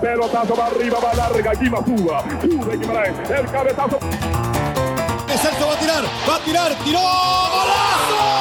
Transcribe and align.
Pelotazo 0.00 0.54
va 0.54 0.66
arriba, 0.66 0.98
va 0.98 1.14
larga, 1.14 1.52
Guima 1.52 1.84
suba. 1.84 2.24
Sube 2.40 2.76
Guimaraes. 2.78 3.30
El 3.30 3.46
cabezazo. 3.50 3.98
Celso 5.28 5.66
va 5.66 5.74
a 5.74 5.78
tirar, 5.78 6.04
va 6.28 6.36
a 6.36 6.44
tirar, 6.44 6.74
tiró. 6.84 7.00
¡Golazo! 7.00 8.40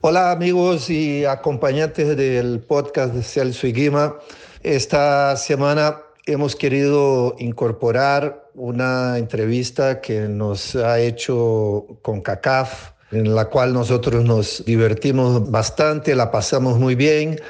Hola 0.00 0.32
amigos 0.32 0.90
y 0.90 1.24
acompañantes 1.24 2.16
del 2.16 2.60
podcast 2.60 3.14
de 3.14 3.22
Celso 3.22 3.68
y 3.68 3.72
Guima. 3.72 4.16
Esta 4.62 5.36
semana 5.36 6.02
hemos 6.26 6.56
querido 6.56 7.36
incorporar 7.38 8.50
una 8.54 9.18
entrevista 9.18 10.00
que 10.00 10.22
nos 10.22 10.74
ha 10.74 10.98
hecho 10.98 11.86
con 12.02 12.20
CACAF, 12.22 12.90
en 13.10 13.34
la 13.34 13.46
cual 13.46 13.72
nosotros 13.72 14.24
nos 14.24 14.64
divertimos 14.64 15.50
bastante, 15.50 16.14
la 16.14 16.30
pasamos 16.30 16.78
muy 16.78 16.94
bien 16.94 17.40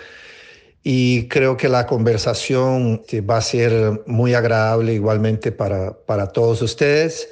y 0.82 1.28
creo 1.28 1.56
que 1.56 1.68
la 1.68 1.86
conversación 1.86 3.02
va 3.28 3.36
a 3.36 3.42
ser 3.42 4.02
muy 4.06 4.34
agradable 4.34 4.94
igualmente 4.94 5.52
para, 5.52 5.92
para 5.92 6.28
todos 6.28 6.62
ustedes. 6.62 7.28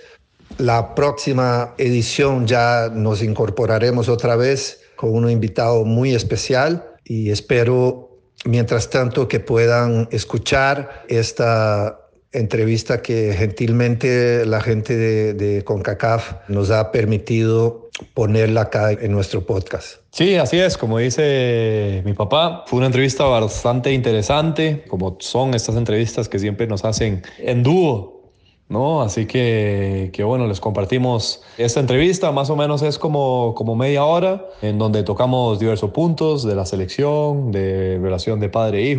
La 0.59 0.95
próxima 0.95 1.75
edición 1.79 2.47
ya 2.47 2.91
nos 2.93 3.23
incorporaremos 3.23 4.09
otra 4.09 4.37
vez 4.37 4.81
con 4.97 5.11
un 5.11 5.31
invitado 5.31 5.85
muy 5.85 6.15
especial 6.15 6.85
y 7.05 7.31
espero, 7.31 8.19
mientras 8.45 8.91
tanto, 8.91 9.29
que 9.29 9.41
puedan 9.41 10.09
escuchar 10.11 11.05
esta 11.09 12.01
entrevista 12.33 13.01
que 13.01 13.33
gentilmente 13.33 14.45
la 14.45 14.61
gente 14.61 14.97
de, 14.97 15.35
de, 15.35 15.65
CONCACAF 15.65 16.49
nos 16.49 16.71
ha 16.71 16.93
permitido 16.93 17.88
ponerla 18.15 18.63
acá 18.63 18.93
en 18.93 19.13
nuestro 19.13 19.45
podcast. 19.45 19.97
Sí, 20.11 20.37
así 20.37 20.59
es, 20.59 20.77
como 20.77 20.99
dice 20.99 22.03
mi 22.05 22.13
papá, 22.13 22.65
fue 22.67 22.79
una 22.79 22.87
entrevista 22.87 23.25
bastante 23.25 23.93
interesante, 23.93 24.85
como 24.89 25.17
son 25.21 25.55
estas 25.55 25.77
entrevistas 25.77 26.29
que 26.29 26.39
siempre 26.39 26.67
nos 26.67 26.85
hacen 26.85 27.23
en 27.39 27.63
dúo, 27.63 28.33
¿no? 28.69 29.03
Así 29.03 29.27
que, 29.27 30.11
que, 30.13 30.25
bueno, 30.25 30.47
les 30.47 30.61
compartimos 30.61 31.43
esta 31.57 31.81
entrevista, 31.81 32.33
más 32.33 32.51
o 32.51 32.57
menos 32.57 32.83
es 32.83 32.99
como, 32.99 33.55
como 33.55 33.75
media 33.75 34.05
hora, 34.05 34.47
en 34.63 34.79
donde 34.79 35.03
tocamos 35.03 35.59
diversos 35.59 35.91
puntos 35.91 36.45
de 36.45 36.55
la 36.55 36.67
selección, 36.67 37.51
de 37.51 37.99
relación 38.01 38.41
de 38.41 38.49
padre 38.49 38.91
e 38.91 38.99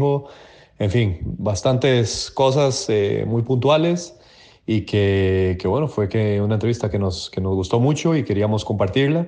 en 0.80 0.92
fin, 0.92 1.20
bastantes 1.22 2.32
cosas 2.32 2.86
eh, 2.88 3.26
muy 3.28 3.42
puntuales 3.42 4.19
y 4.72 4.82
que, 4.82 5.58
que, 5.60 5.68
bueno, 5.68 5.88
fue 5.88 6.08
que 6.10 6.40
una 6.40 6.54
entrevista 6.54 6.92
que 6.92 7.00
nos, 7.00 7.32
que 7.32 7.42
nos 7.42 7.56
gustó 7.56 7.80
mucho 7.80 8.16
y 8.16 8.24
queríamos 8.24 8.64
compartirla. 8.64 9.28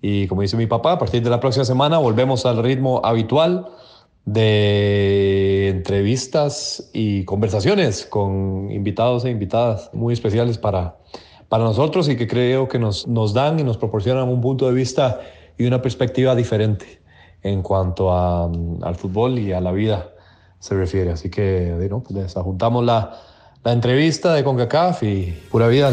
Y 0.00 0.28
como 0.28 0.42
dice 0.42 0.56
mi 0.56 0.68
papá, 0.68 0.92
a 0.92 0.98
partir 1.00 1.24
de 1.24 1.28
la 1.28 1.40
próxima 1.40 1.64
semana 1.64 1.98
volvemos 1.98 2.46
al 2.46 2.62
ritmo 2.62 3.00
habitual 3.02 3.66
de 4.26 5.70
entrevistas 5.70 6.88
y 6.92 7.24
conversaciones 7.24 8.06
con 8.06 8.70
invitados 8.70 9.24
e 9.24 9.30
invitadas 9.30 9.90
muy 9.92 10.14
especiales 10.14 10.56
para, 10.56 10.98
para 11.48 11.64
nosotros 11.64 12.08
y 12.08 12.16
que 12.16 12.28
creo 12.28 12.68
que 12.68 12.78
nos, 12.78 13.08
nos 13.08 13.34
dan 13.34 13.58
y 13.58 13.64
nos 13.64 13.78
proporcionan 13.78 14.28
un 14.28 14.40
punto 14.40 14.68
de 14.68 14.72
vista 14.72 15.20
y 15.58 15.66
una 15.66 15.82
perspectiva 15.82 16.36
diferente 16.36 17.00
en 17.42 17.60
cuanto 17.62 18.12
a, 18.12 18.44
al 18.44 18.94
fútbol 18.94 19.40
y 19.40 19.52
a 19.52 19.60
la 19.60 19.72
vida 19.72 20.12
se 20.60 20.76
refiere. 20.76 21.10
Así 21.10 21.28
que 21.28 21.74
¿no? 21.90 22.04
pues 22.04 22.34
juntamos 22.34 22.84
la, 22.84 23.20
la 23.64 23.72
entrevista 23.72 24.32
de 24.34 24.44
CONCACAF 24.44 25.02
y 25.02 25.32
pura 25.50 25.68
vida. 25.68 25.92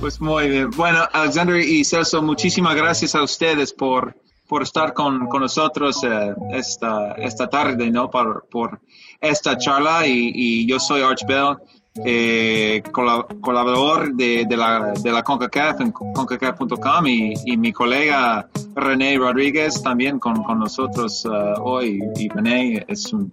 Pues 0.00 0.20
muy 0.20 0.48
bien. 0.48 0.70
Bueno, 0.70 1.06
Alexander 1.12 1.56
y 1.56 1.84
Celso, 1.84 2.22
muchísimas 2.22 2.74
gracias 2.74 3.14
a 3.14 3.22
ustedes 3.22 3.72
por, 3.72 4.16
por 4.48 4.62
estar 4.62 4.94
con, 4.94 5.26
con 5.28 5.42
nosotros 5.42 6.02
eh, 6.02 6.34
esta, 6.52 7.12
esta 7.12 7.48
tarde, 7.48 7.90
¿no? 7.90 8.10
Por, 8.10 8.48
por 8.50 8.80
esta 9.20 9.56
charla 9.58 10.06
y, 10.06 10.32
y 10.34 10.66
yo 10.66 10.80
soy 10.80 11.02
Arch 11.02 11.24
Bell, 11.26 11.58
eh, 12.04 12.82
colaborador 12.92 14.14
de, 14.14 14.46
de, 14.48 14.56
la, 14.56 14.92
de 14.92 15.12
la 15.12 15.22
CONCACAF 15.22 15.80
en 15.80 15.92
CONCACAF.com 15.92 17.06
y, 17.06 17.34
y, 17.44 17.56
mi 17.56 17.72
colega 17.72 18.48
René 18.74 19.18
Rodríguez 19.18 19.82
también 19.82 20.18
con, 20.18 20.42
con 20.42 20.58
nosotros 20.58 21.24
uh, 21.26 21.60
hoy. 21.62 22.00
Y 22.16 22.28
René 22.28 22.84
es 22.88 23.12
un, 23.12 23.32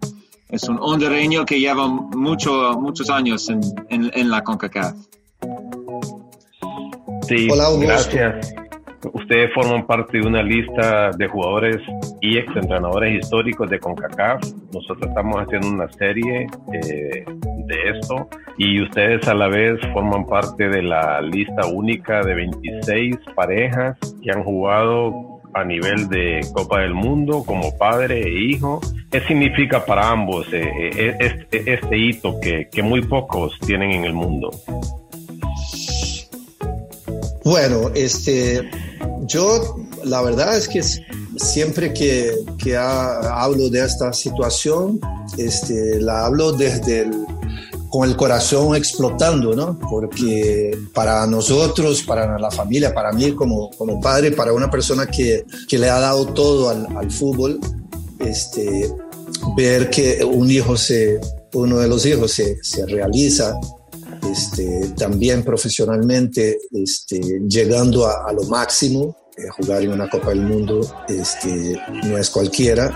es 0.49 0.63
un 0.67 0.77
hondureño 0.81 1.45
que 1.45 1.59
lleva 1.59 1.87
mucho, 1.87 2.77
muchos 2.79 3.09
años 3.09 3.49
en, 3.49 3.61
en, 3.89 4.11
en 4.13 4.29
la 4.29 4.43
CONCACAF. 4.43 4.95
Sí, 7.27 7.47
Hola, 7.51 7.69
gracias. 7.79 8.53
Ustedes 9.13 9.53
forman 9.53 9.85
parte 9.85 10.17
de 10.19 10.27
una 10.27 10.41
lista 10.41 11.11
de 11.11 11.27
jugadores 11.27 11.77
y 12.21 12.37
exentrenadores 12.37 13.23
históricos 13.23 13.69
de 13.69 13.79
CONCACAF. 13.79 14.41
Nosotros 14.73 15.07
estamos 15.09 15.37
haciendo 15.37 15.69
una 15.69 15.91
serie 15.93 16.47
eh, 16.73 17.25
de 17.65 17.89
esto 17.89 18.27
y 18.57 18.81
ustedes 18.81 19.27
a 19.27 19.35
la 19.35 19.47
vez 19.47 19.79
forman 19.93 20.25
parte 20.25 20.67
de 20.67 20.81
la 20.81 21.21
lista 21.21 21.67
única 21.67 22.23
de 22.23 22.33
26 22.33 23.17
parejas 23.35 23.97
que 24.23 24.31
han 24.31 24.43
jugado 24.43 25.41
a 25.53 25.63
nivel 25.63 26.07
de 26.09 26.41
Copa 26.53 26.81
del 26.81 26.93
Mundo 26.93 27.43
como 27.45 27.77
padre 27.77 28.21
e 28.23 28.51
hijo. 28.51 28.81
¿Qué 29.11 29.21
significa 29.21 29.85
para 29.85 30.09
ambos 30.09 30.51
eh, 30.51 30.91
eh, 30.93 31.17
este, 31.19 31.73
este, 31.73 31.97
hito 31.97 32.39
que, 32.41 32.67
que 32.71 32.81
muy 32.81 33.01
pocos 33.01 33.57
tienen 33.59 33.91
en 33.91 34.05
el 34.05 34.13
mundo? 34.13 34.51
Bueno, 37.45 37.91
este, 37.95 38.69
yo 39.25 39.77
la 40.03 40.21
verdad 40.21 40.57
es 40.57 40.67
que 40.67 40.81
siempre 41.37 41.93
que, 41.93 42.33
que 42.57 42.75
ha, 42.75 43.43
hablo 43.43 43.69
de 43.69 43.83
esta 43.83 44.13
situación, 44.13 44.99
este, 45.37 45.99
la 45.99 46.25
hablo 46.25 46.51
desde 46.51 47.01
el, 47.01 47.25
con 47.89 48.09
el 48.09 48.15
corazón 48.15 48.75
explotando, 48.75 49.55
¿no? 49.55 49.77
Porque 49.89 50.77
para 50.93 51.25
nosotros, 51.27 52.03
para 52.03 52.37
la 52.39 52.51
familia, 52.51 52.93
para 52.93 53.11
mí 53.11 53.31
como, 53.33 53.69
como 53.71 53.99
padre, 54.01 54.31
para 54.31 54.53
una 54.53 54.69
persona 54.69 55.05
que, 55.05 55.45
que 55.67 55.77
le 55.77 55.89
ha 55.89 55.99
dado 55.99 56.27
todo 56.27 56.69
al, 56.69 56.87
al 56.97 57.11
fútbol, 57.11 57.59
este, 58.19 58.91
ver 59.55 59.89
que 59.89 60.23
un 60.23 60.49
hijo 60.49 60.75
se, 60.77 61.19
uno 61.53 61.79
de 61.79 61.87
los 61.87 62.05
hijos 62.05 62.31
se, 62.31 62.57
se 62.63 62.85
realiza 62.85 63.53
este, 64.23 64.89
también 64.97 65.43
profesionalmente 65.43 66.59
este, 66.71 67.19
llegando 67.47 68.05
a, 68.05 68.27
a, 68.27 68.33
lo 68.33 68.43
máximo. 68.43 69.15
Eh, 69.37 69.47
jugar 69.49 69.83
en 69.83 69.91
una 69.91 70.09
Copa 70.09 70.29
del 70.29 70.41
Mundo 70.41 70.81
este, 71.07 71.79
no 72.05 72.17
es 72.17 72.29
cualquiera. 72.29 72.95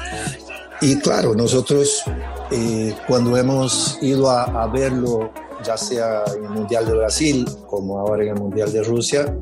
Y 0.82 0.96
claro, 0.96 1.36
nosotros 1.36 2.04
eh, 2.50 2.96
cuando 3.08 3.38
hemos 3.38 4.00
ido 4.02 4.30
a, 4.30 4.64
a, 4.64 4.68
verlo, 4.68 5.32
ya 5.64 5.78
sea 5.78 6.24
en 6.36 6.46
el 6.46 6.50
Mundial 6.50 6.88
de 6.88 6.94
Brasil 6.94 7.46
como 7.68 8.00
ahora 8.00 8.24
en 8.24 8.30
el 8.30 8.36
Mundial 8.36 8.74
de 8.74 8.82
Rusia, 8.82 9.38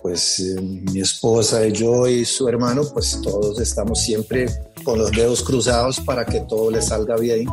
pues 0.00 0.38
eh, 0.38 0.60
mi 0.60 1.00
esposa 1.00 1.66
y 1.66 1.72
yo 1.72 2.06
y 2.06 2.24
su 2.24 2.48
hermano, 2.48 2.82
pues 2.92 3.18
todos 3.20 3.58
estamos 3.60 4.00
siempre 4.00 4.46
con 4.84 4.98
los 4.98 5.10
dedos 5.10 5.42
cruzados 5.42 6.00
para 6.00 6.24
que 6.24 6.40
todo 6.40 6.70
le 6.70 6.82
salga 6.82 7.16
bien 7.16 7.46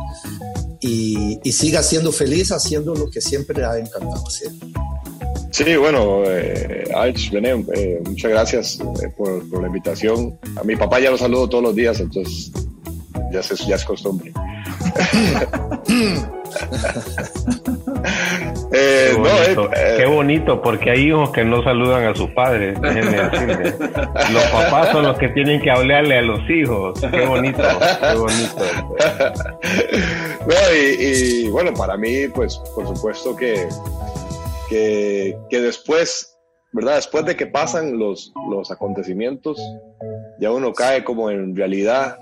y, 0.80 1.38
y, 1.42 1.52
siga 1.52 1.82
siendo 1.82 2.12
feliz 2.12 2.52
haciendo 2.52 2.94
lo 2.94 3.10
que 3.10 3.20
siempre 3.20 3.58
le 3.58 3.66
ha 3.66 3.78
encantado 3.78 4.26
hacer. 4.26 4.52
Sí, 5.50 5.76
bueno, 5.76 6.22
eh, 6.26 6.90
Arch, 6.94 7.30
Bené, 7.30 7.64
eh, 7.74 8.00
muchas 8.04 8.30
gracias 8.30 8.78
eh, 9.02 9.08
por, 9.16 9.48
por, 9.48 9.60
la 9.60 9.66
invitación. 9.66 10.38
A 10.56 10.62
mi 10.62 10.76
papá 10.76 11.00
ya 11.00 11.10
lo 11.10 11.18
saludo 11.18 11.48
todos 11.48 11.64
los 11.64 11.74
días, 11.74 11.98
entonces 12.00 12.52
ya, 13.32 13.42
se, 13.42 13.56
ya 13.56 13.76
es 13.76 13.84
costumbre. 13.84 14.32
Eh, 18.80 19.10
qué, 19.10 19.18
bonito, 19.18 19.68
no, 19.68 19.76
eh, 19.76 19.94
qué, 19.98 20.06
bonito, 20.06 20.62
porque 20.62 20.90
hay 20.90 21.08
hijos 21.08 21.30
que 21.30 21.44
no 21.44 21.62
saludan 21.62 22.04
a 22.04 22.14
sus 22.14 22.30
padres. 22.30 22.78
Los 24.32 24.44
papás 24.44 24.92
son 24.92 25.04
los 25.04 25.18
que 25.18 25.28
tienen 25.28 25.60
que 25.60 25.70
hablarle 25.70 26.18
a 26.18 26.22
los 26.22 26.40
hijos. 26.48 26.98
Qué 27.00 27.26
bonito, 27.26 27.62
qué 28.00 28.14
bonito. 28.16 28.64
No, 30.46 30.74
y, 30.74 31.04
y, 31.04 31.48
bueno, 31.50 31.74
para 31.74 31.96
mí, 31.96 32.28
pues 32.34 32.56
por 32.74 32.86
supuesto 32.88 33.36
que, 33.36 33.68
que, 34.68 35.36
que, 35.50 35.60
después, 35.60 36.38
¿verdad? 36.72 36.96
Después 36.96 37.26
de 37.26 37.36
que 37.36 37.46
pasan 37.46 37.98
los, 37.98 38.32
los 38.48 38.70
acontecimientos, 38.70 39.60
ya 40.40 40.50
uno 40.50 40.72
cae 40.72 41.04
como 41.04 41.30
en 41.30 41.54
realidad 41.54 42.18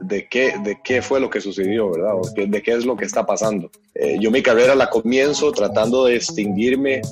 de 0.00 0.26
qué, 0.28 0.54
de 0.64 0.80
qué 0.82 1.02
fue 1.02 1.20
lo 1.20 1.28
que 1.28 1.40
sucedió, 1.40 1.90
¿verdad? 1.90 2.14
O 2.14 2.22
de 2.34 2.62
qué 2.62 2.72
es 2.72 2.86
lo 2.86 2.96
que 2.96 3.04
está 3.04 3.26
pasando. 3.26 3.70
Eh, 3.98 4.16
yo 4.20 4.30
mi 4.30 4.42
carrera 4.42 4.76
la 4.76 4.88
comienzo 4.88 5.50
tratando 5.50 6.04
de 6.04 6.16
extinguirme 6.16 7.02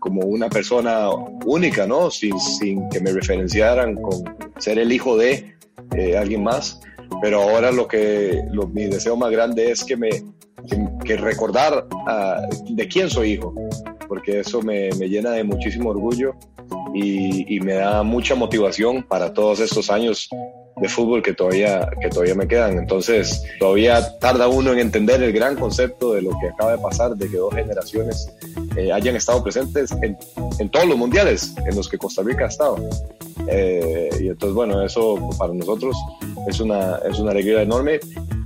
como 0.00 0.22
una 0.22 0.48
persona 0.48 1.08
única, 1.44 1.86
¿no? 1.86 2.10
Sin, 2.10 2.38
sin 2.40 2.88
que 2.88 3.00
me 3.00 3.12
referenciaran 3.12 3.94
con 3.94 4.24
ser 4.58 4.78
el 4.78 4.92
hijo 4.92 5.16
de 5.16 5.54
eh, 5.96 6.16
alguien 6.16 6.42
más. 6.42 6.80
Pero 7.22 7.42
ahora 7.42 7.70
lo 7.70 7.86
que 7.86 8.42
lo, 8.50 8.66
mi 8.66 8.86
deseo 8.86 9.16
más 9.16 9.30
grande 9.30 9.70
es 9.70 9.84
que 9.84 9.96
me 9.96 10.10
que, 11.04 11.16
recordar 11.16 11.86
ah, 12.08 12.42
de 12.68 12.88
quién 12.88 13.08
soy 13.08 13.32
hijo, 13.32 13.54
porque 14.08 14.40
eso 14.40 14.60
me, 14.62 14.90
me 14.98 15.08
llena 15.08 15.30
de 15.30 15.44
muchísimo 15.44 15.90
orgullo 15.90 16.34
y, 16.92 17.54
y, 17.54 17.60
me 17.60 17.74
da 17.74 18.02
mucha 18.02 18.34
motivación 18.34 19.04
para 19.04 19.32
todos 19.32 19.60
estos 19.60 19.90
años 19.90 20.28
de 20.76 20.88
fútbol 20.88 21.22
que 21.22 21.32
todavía, 21.32 21.88
que 22.00 22.08
todavía 22.08 22.34
me 22.34 22.46
quedan. 22.46 22.78
Entonces, 22.78 23.42
todavía 23.58 24.18
tarda 24.18 24.46
uno 24.48 24.72
en 24.72 24.78
entender 24.78 25.22
el 25.22 25.32
gran 25.32 25.56
concepto 25.56 26.12
de 26.12 26.22
lo 26.22 26.30
que 26.38 26.48
acaba 26.48 26.72
de 26.72 26.78
pasar, 26.78 27.16
de 27.16 27.30
que 27.30 27.36
dos 27.36 27.54
generaciones 27.54 28.30
eh, 28.76 28.92
hayan 28.92 29.16
estado 29.16 29.42
presentes 29.42 29.90
en, 30.02 30.18
en, 30.58 30.68
todos 30.68 30.86
los 30.86 30.98
mundiales 30.98 31.54
en 31.66 31.74
los 31.74 31.88
que 31.88 31.96
Costa 31.96 32.22
Rica 32.22 32.44
ha 32.44 32.48
estado. 32.48 32.76
Eh, 33.48 34.10
y 34.20 34.28
entonces, 34.28 34.54
bueno, 34.54 34.82
eso 34.82 35.16
para 35.38 35.54
nosotros 35.54 35.96
es 36.46 36.60
una, 36.60 36.96
es 37.08 37.18
una 37.18 37.30
alegría 37.30 37.62
enorme 37.62 38.00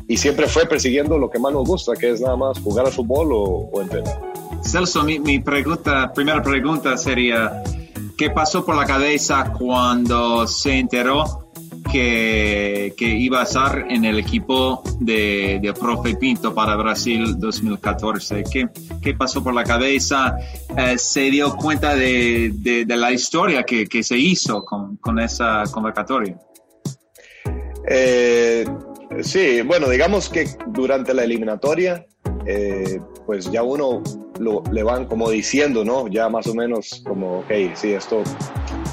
y 0.06 0.16
siempre 0.16 0.46
fue 0.46 0.66
persiguiendo 0.66 1.18
lo 1.18 1.30
que 1.30 1.38
más 1.38 1.52
nos 1.52 1.66
gusta, 1.66 1.94
que 1.94 2.10
es 2.10 2.20
nada 2.20 2.36
más 2.36 2.60
jugar 2.60 2.86
al 2.86 2.92
fútbol 2.92 3.32
o, 3.32 3.42
o 3.72 3.80
entrenar. 3.80 4.20
Celso, 4.62 5.02
mi, 5.02 5.18
mi 5.18 5.40
pregunta, 5.40 6.12
primera 6.12 6.42
pregunta 6.42 6.96
sería, 6.96 7.62
¿qué 8.16 8.30
pasó 8.30 8.64
por 8.64 8.76
la 8.76 8.84
cabeza 8.84 9.52
cuando 9.58 10.46
se 10.46 10.78
enteró 10.78 11.49
que, 11.90 12.94
que, 12.96 13.04
iba 13.04 13.40
a 13.40 13.42
estar 13.44 13.86
en 13.88 14.04
el 14.04 14.18
equipo 14.18 14.82
de, 14.98 15.58
de, 15.62 15.72
Profe 15.72 16.16
Pinto 16.16 16.54
para 16.54 16.76
Brasil 16.76 17.38
2014. 17.38 18.44
¿Qué, 18.50 18.68
qué 19.02 19.14
pasó 19.14 19.42
por 19.42 19.54
la 19.54 19.64
cabeza? 19.64 20.36
Eh, 20.76 20.98
¿Se 20.98 21.30
dio 21.30 21.56
cuenta 21.56 21.94
de, 21.94 22.52
de, 22.54 22.84
de 22.84 22.96
la 22.96 23.12
historia 23.12 23.62
que, 23.62 23.86
que, 23.86 24.02
se 24.02 24.16
hizo 24.16 24.64
con, 24.64 24.96
con 24.96 25.18
esa 25.18 25.64
convocatoria? 25.70 26.36
Eh, 27.88 28.64
sí, 29.22 29.62
bueno, 29.62 29.88
digamos 29.88 30.28
que 30.28 30.46
durante 30.68 31.14
la 31.14 31.24
eliminatoria, 31.24 32.06
eh, 32.46 33.00
pues 33.26 33.50
ya 33.50 33.62
uno 33.62 34.02
lo, 34.38 34.62
le 34.72 34.82
van 34.82 35.06
como 35.06 35.30
diciendo, 35.30 35.84
¿no? 35.84 36.08
Ya 36.08 36.28
más 36.28 36.46
o 36.46 36.54
menos 36.54 37.02
como, 37.06 37.40
ok, 37.40 37.52
sí, 37.74 37.92
esto 37.92 38.22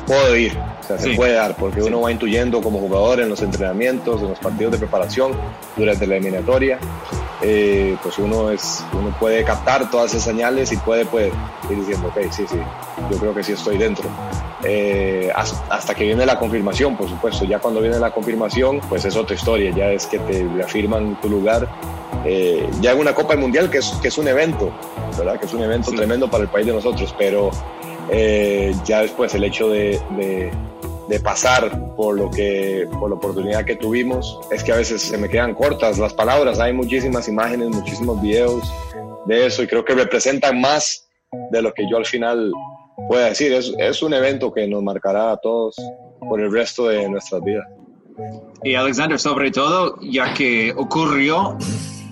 puedo 0.08 0.36
ir, 0.36 0.58
o 0.58 0.88
sea, 0.88 0.98
se 0.98 1.14
puede 1.14 1.34
dar, 1.34 1.56
porque 1.58 1.84
uno 1.84 2.02
va 2.02 2.12
intuyendo 2.12 2.62
como 2.62 2.80
jugador 2.80 3.20
en 3.20 3.30
los 3.30 3.42
entrenamientos, 3.42 4.22
en 4.22 4.30
los 4.30 4.40
partidos 4.40 4.72
de 4.72 4.78
preparación, 4.80 5.34
durante 5.76 6.08
la 6.08 6.16
eliminatoria, 6.16 6.80
eh, 7.42 7.96
pues 8.02 8.18
uno, 8.18 8.50
es, 8.50 8.84
uno 8.94 9.16
puede 9.20 9.44
captar 9.44 9.92
todas 9.92 10.12
esas 10.12 10.24
señales 10.24 10.72
y 10.72 10.78
puede, 10.78 11.06
puede 11.06 11.28
ir 11.70 11.78
diciendo, 11.78 12.08
ok, 12.08 12.32
sí, 12.32 12.46
sí, 12.48 12.58
yo 13.12 13.18
creo 13.18 13.36
que 13.36 13.44
sí 13.44 13.52
estoy 13.52 13.78
dentro. 13.78 14.10
Eh, 14.64 15.32
hasta 15.34 15.94
que 15.94 16.04
viene 16.04 16.26
la 16.26 16.40
confirmación, 16.40 16.98
por 16.98 17.08
supuesto, 17.08 17.46
ya 17.46 17.60
cuando 17.60 17.80
viene 17.80 18.00
la 18.00 18.12
confirmación, 18.12 18.80
pues 18.90 19.06
es 19.06 19.16
otra 19.16 19.36
historia, 19.36 19.72
ya 19.76 19.92
es 19.92 20.08
que 20.08 20.18
te 20.20 20.48
reafirman 20.48 21.20
tu 21.22 21.30
lugar, 21.30 21.68
eh, 22.26 22.68
ya 22.82 22.94
en 22.94 23.00
una 23.00 23.14
Copa 23.14 23.36
Mundial 23.36 23.70
que 23.70 23.78
es, 23.78 23.92
que 24.02 24.08
es 24.08 24.18
un 24.18 24.28
evento, 24.28 24.72
¿verdad? 25.18 25.40
Que 25.40 25.46
es 25.46 25.54
un 25.54 25.62
evento 25.62 25.92
sí. 25.92 25.96
tremendo 25.96 26.30
para 26.30 26.44
el 26.44 26.50
país 26.50 26.66
de 26.66 26.74
nosotros, 26.74 27.14
pero 27.18 27.52
eh, 28.10 28.74
ya 28.84 29.02
después 29.02 29.34
el 29.36 29.44
hecho 29.44 29.70
de, 29.70 30.02
de, 30.18 30.52
de, 31.08 31.20
pasar 31.20 31.96
por 31.96 32.18
lo 32.18 32.32
que 32.32 32.88
por 33.00 33.12
la 33.12 33.18
oportunidad 33.18 33.64
que 33.64 33.76
tuvimos 33.76 34.40
es 34.50 34.64
que 34.64 34.72
a 34.72 34.78
veces 34.78 35.04
se 35.04 35.18
me 35.20 35.30
quedan 35.30 35.54
cortas 35.54 36.00
las 36.00 36.14
palabras. 36.14 36.60
Hay 36.60 36.74
muchísimas 36.74 37.28
imágenes 37.28 37.70
muchísimos 37.70 38.20
videos 38.22 38.64
de 39.26 39.46
eso 39.46 39.62
y 39.62 39.68
creo 39.68 39.86
que 39.86 39.94
representan 39.94 40.60
más 40.60 41.08
de 41.52 41.62
lo 41.62 41.74
que 41.74 41.88
yo 41.90 41.98
al 41.98 42.06
final 42.06 42.52
pueda 43.08 43.30
decir 43.30 43.54
es, 43.54 43.74
es 43.78 44.02
un 44.02 44.14
evento 44.14 44.52
que 44.54 44.68
nos 44.68 44.84
marcará 44.84 45.32
a 45.32 45.38
todos 45.38 45.76
por 46.20 46.42
el 46.42 46.52
resto 46.52 46.88
de 46.88 47.08
nuestras 47.10 47.44
vidas 47.44 47.68
y 48.64 48.76
Alexander 48.76 49.20
sobre 49.20 49.52
todo 49.52 49.98
ya 50.02 50.34
que 50.34 50.74
ocurrió 50.76 51.58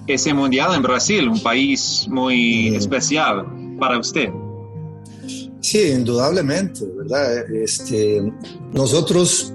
ese 0.07 0.33
mundial 0.33 0.75
en 0.75 0.81
Brasil 0.83 1.27
un 1.27 1.41
país 1.41 2.07
muy 2.09 2.71
mm. 2.71 2.75
especial 2.75 3.45
para 3.79 3.99
usted 3.99 4.29
Sí, 5.65 5.81
indudablemente, 5.89 6.85
¿verdad? 6.95 7.51
Este, 7.51 8.21
nosotros 8.71 9.51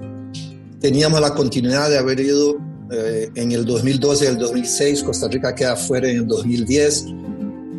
teníamos 0.81 1.21
la 1.21 1.33
continuidad 1.33 1.89
de 1.89 1.99
haber 1.99 2.19
ido 2.19 2.57
eh, 2.91 3.29
en 3.35 3.53
el 3.53 3.63
2012 3.63 4.25
y 4.25 4.27
el 4.27 4.37
2006, 4.37 5.03
Costa 5.03 5.29
Rica 5.29 5.55
queda 5.55 5.77
fuera 5.77 6.09
en 6.09 6.17
el 6.17 6.27
2010. 6.27 7.05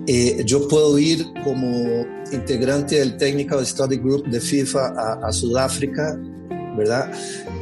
Eh, 0.06 0.42
yo 0.44 0.66
puedo 0.68 0.98
ir 0.98 1.26
como 1.44 2.04
integrante 2.32 2.96
del 2.96 3.16
Technical 3.16 3.64
Study 3.64 3.96
Group 3.96 4.28
de 4.28 4.40
FIFA 4.40 4.88
a, 4.96 5.28
a 5.28 5.32
Sudáfrica, 5.32 6.18
¿verdad? 6.76 7.12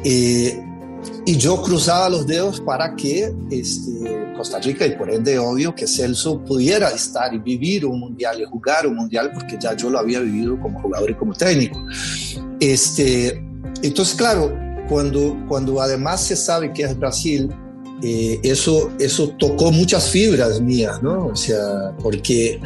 Eh, 0.04 0.58
y 1.26 1.36
yo 1.36 1.62
cruzaba 1.62 2.08
los 2.08 2.26
dedos 2.26 2.60
para 2.60 2.94
que 2.94 3.32
este, 3.50 4.32
Costa 4.36 4.58
Rica 4.58 4.86
y 4.86 4.96
por 4.96 5.10
ende 5.10 5.38
obvio 5.38 5.74
que 5.74 5.86
Celso 5.86 6.42
pudiera 6.44 6.88
estar 6.90 7.32
y 7.34 7.38
vivir 7.38 7.84
un 7.86 8.00
mundial 8.00 8.40
y 8.40 8.44
jugar 8.44 8.86
un 8.86 8.96
mundial 8.96 9.30
porque 9.32 9.56
ya 9.60 9.74
yo 9.74 9.90
lo 9.90 9.98
había 9.98 10.20
vivido 10.20 10.58
como 10.60 10.80
jugador 10.80 11.10
y 11.10 11.14
como 11.14 11.34
técnico. 11.34 11.78
Este, 12.58 13.42
entonces, 13.82 14.14
claro, 14.14 14.52
cuando, 14.88 15.36
cuando 15.48 15.80
además 15.80 16.22
se 16.22 16.36
sabe 16.36 16.72
que 16.72 16.82
es 16.82 16.98
Brasil, 16.98 17.50
eh, 18.02 18.40
eso, 18.42 18.90
eso 18.98 19.28
tocó 19.38 19.70
muchas 19.70 20.08
fibras 20.08 20.60
mías, 20.60 21.02
¿no? 21.02 21.26
O 21.26 21.36
sea, 21.36 21.94
porque 22.02 22.60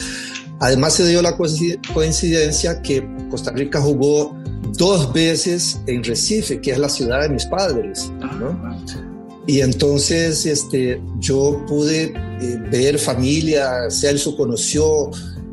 además 0.60 0.94
se 0.94 1.06
dio 1.08 1.22
la 1.22 1.36
coincidencia 1.36 2.80
que 2.82 3.06
Costa 3.30 3.50
Rica 3.50 3.80
jugó 3.80 4.36
dos 4.76 5.12
veces 5.12 5.80
en 5.86 6.04
Recife, 6.04 6.60
que 6.60 6.70
es 6.70 6.78
la 6.78 6.88
ciudad 6.88 7.22
de 7.22 7.28
mis 7.30 7.46
padres, 7.46 8.10
¿no? 8.38 8.58
Y 9.46 9.60
entonces 9.60 10.46
este, 10.46 11.02
yo 11.18 11.64
pude 11.66 12.14
eh, 12.40 12.58
ver 12.70 12.98
familia, 12.98 13.90
Celso 13.90 14.36
conoció 14.36 15.10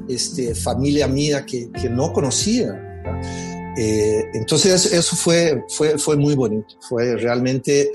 este, 0.08 0.56
familia 0.56 1.08
mía 1.08 1.46
que, 1.46 1.70
que 1.72 1.90
no 1.90 2.14
conocía. 2.14 2.88
Eh, 3.78 4.24
entonces 4.34 4.92
eso 4.94 5.16
fue, 5.16 5.64
fue, 5.70 5.98
fue 5.98 6.16
muy 6.18 6.36
bonito, 6.36 6.76
fue 6.82 7.16
realmente 7.18 7.90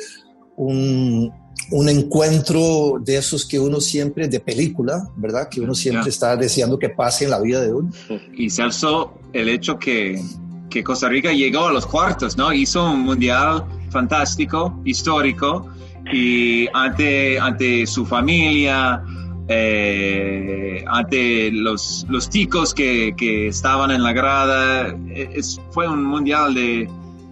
un, 0.56 1.32
un, 1.70 1.88
encuentro 1.88 2.98
de 3.00 3.16
esos 3.16 3.44
que 3.44 3.58
uno 3.58 3.80
siempre, 3.80 4.28
de 4.28 4.40
película, 4.40 5.08
¿verdad? 5.16 5.48
Que 5.48 5.60
uno 5.60 5.74
siempre 5.74 6.04
yeah. 6.04 6.10
está 6.10 6.36
deseando 6.36 6.78
que 6.78 6.88
pase 6.88 7.24
en 7.24 7.30
la 7.30 7.40
vida 7.40 7.60
de 7.60 7.72
uno. 7.72 7.90
Y 8.34 8.50
Celso, 8.50 9.18
el 9.32 9.48
hecho 9.48 9.78
que 9.78 10.20
que 10.70 10.84
Costa 10.84 11.08
Rica 11.08 11.32
llegó 11.32 11.66
a 11.66 11.72
los 11.72 11.86
cuartos, 11.86 12.36
¿no? 12.36 12.52
Hizo 12.52 12.90
un 12.90 13.00
mundial 13.00 13.64
fantástico, 13.90 14.78
histórico, 14.84 15.66
y 16.12 16.68
ante, 16.72 17.38
ante 17.38 17.86
su 17.86 18.04
familia, 18.04 19.02
eh, 19.48 20.84
ante 20.86 21.50
los, 21.50 22.06
los 22.08 22.28
ticos 22.28 22.74
que, 22.74 23.14
que, 23.16 23.48
estaban 23.48 23.90
en 23.90 24.02
la 24.02 24.12
grada, 24.12 24.96
es, 25.14 25.60
fue 25.70 25.88
un 25.88 26.04
mundial 26.04 26.54
de, 26.54 26.88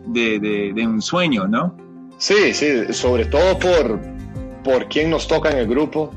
de, 0.07 0.39
de, 0.39 0.73
de, 0.75 0.87
un 0.87 1.03
sueño, 1.03 1.47
¿no? 1.47 1.77
Sí, 2.19 2.55
sí, 2.55 2.93
sobre 2.93 3.27
todo 3.27 3.59
por, 3.59 4.01
por 4.65 4.89
quién 4.89 5.11
nos 5.11 5.29
toca 5.29 5.51
en 5.51 5.59
el 5.59 5.69
grupo, 5.69 6.11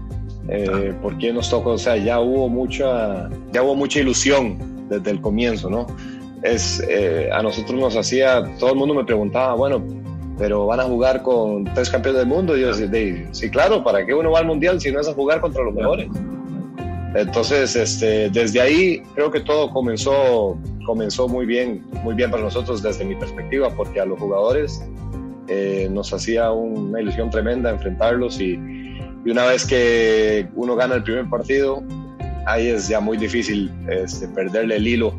eh, 0.50 0.66
ah. 0.72 1.02
por 1.02 1.18
quién 1.18 1.36
nos 1.36 1.50
toca, 1.50 1.70
o 1.70 1.78
sea, 1.78 1.98
ya 1.98 2.20
hubo 2.20 2.50
mucha, 2.50 3.30
ya 3.52 3.62
hubo 3.62 3.76
mucha 3.76 4.00
ilusión 4.00 4.58
desde 4.90 5.12
el 5.12 5.22
comienzo, 5.22 5.70
¿no? 5.70 5.86
es, 6.44 6.84
eh, 6.88 7.30
a 7.32 7.42
nosotros 7.42 7.80
nos 7.80 7.96
hacía, 7.96 8.44
todo 8.60 8.72
el 8.72 8.76
mundo 8.76 8.94
me 8.94 9.04
preguntaba, 9.04 9.56
bueno, 9.56 9.84
pero 10.38 10.68
van 10.68 10.80
a 10.80 10.84
jugar 10.84 11.24
con 11.24 11.64
tres 11.66 11.90
campeones 11.90 12.20
del 12.20 12.28
mundo. 12.28 12.56
Y 12.56 12.62
yo 12.62 12.76
decía, 12.76 13.28
sí, 13.32 13.50
claro, 13.50 13.84
¿para 13.84 14.06
qué 14.06 14.14
uno 14.14 14.32
va 14.32 14.40
al 14.40 14.46
mundial 14.46 14.80
si 14.80 14.92
no 14.92 15.00
es 15.00 15.08
a 15.08 15.14
jugar 15.14 15.42
contra 15.42 15.64
los 15.64 15.74
mejores? 15.74 16.08
Entonces, 17.16 17.76
este, 17.76 18.30
desde 18.30 18.62
ahí 18.62 19.02
creo 19.16 19.32
que 19.32 19.40
todo 19.40 19.72
comenzó, 19.72 20.58
comenzó 20.86 21.28
muy 21.28 21.46
bien, 21.46 21.84
muy 22.04 22.14
bien 22.14 22.30
para 22.30 22.44
nosotros 22.44 22.84
desde 22.84 23.06
mi 23.06 23.16
perspectiva, 23.16 23.70
porque 23.72 24.00
a 24.00 24.06
los 24.06 24.20
jugadores 24.20 24.86
eh, 25.48 25.88
nos 25.92 26.14
hacía 26.14 26.52
una 26.52 27.02
ilusión 27.02 27.30
tremenda 27.30 27.70
enfrentarlos 27.70 28.40
y, 28.40 28.54
y, 29.26 29.30
una 29.32 29.46
vez 29.46 29.66
que 29.66 30.48
uno 30.56 30.76
gana 30.76 30.96
el 30.96 31.04
primer 31.04 31.30
partido, 31.30 31.84
ahí 32.46 32.68
es 32.68 32.88
ya 32.88 33.00
muy 33.00 33.18
difícil 33.18 33.72
este, 33.90 34.28
perderle 34.28 34.78
el 34.78 34.88
hilo 34.88 35.14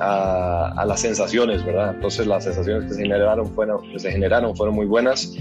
a, 0.00 0.72
a, 0.76 0.84
las 0.84 1.00
sensaciones, 1.00 1.64
¿verdad? 1.64 1.94
Entonces 1.94 2.26
las 2.26 2.44
sensaciones 2.44 2.88
que 2.88 2.94
se 2.94 3.02
generaron 3.02 3.46
fueron, 3.54 3.90
que 3.90 3.98
se 3.98 4.10
generaron 4.10 4.56
fueron 4.56 4.74
muy 4.74 4.86
buenas 4.86 5.32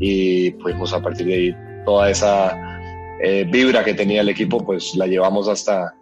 y 0.00 0.50
pues, 0.52 0.74
pues 0.76 0.92
a 0.92 1.00
partir 1.00 1.26
de 1.26 1.34
ahí 1.34 1.56
toda 1.84 2.10
esa 2.10 2.56
eh, 3.22 3.46
vibra 3.48 3.84
que 3.84 3.94
tenía 3.94 4.22
el 4.22 4.30
equipo 4.30 4.64
pues 4.64 4.96
la 4.96 5.06
llevamos 5.06 5.46
hasta, 5.46 5.94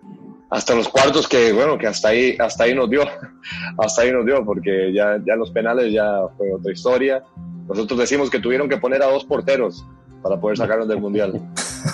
hasta 0.50 0.74
los 0.74 0.88
cuartos 0.88 1.28
que 1.28 1.52
bueno 1.52 1.76
que 1.76 1.88
hasta 1.88 2.08
ahí 2.08 2.36
hasta 2.38 2.64
ahí 2.64 2.74
nos 2.74 2.88
dio 2.88 3.02
hasta 3.78 4.02
ahí 4.02 4.12
nos 4.12 4.24
dio 4.24 4.44
porque 4.44 4.92
ya 4.92 5.18
ya 5.26 5.34
los 5.34 5.50
penales 5.50 5.92
ya 5.92 6.06
fue 6.36 6.52
otra 6.52 6.72
historia 6.72 7.22
nosotros 7.68 7.98
decimos 7.98 8.30
que 8.30 8.40
tuvieron 8.40 8.68
que 8.68 8.78
poner 8.78 9.02
a 9.02 9.06
dos 9.06 9.24
porteros 9.24 9.84
para 10.22 10.40
poder 10.40 10.56
sacarnos 10.56 10.88
del 10.88 11.00
mundial. 11.00 11.40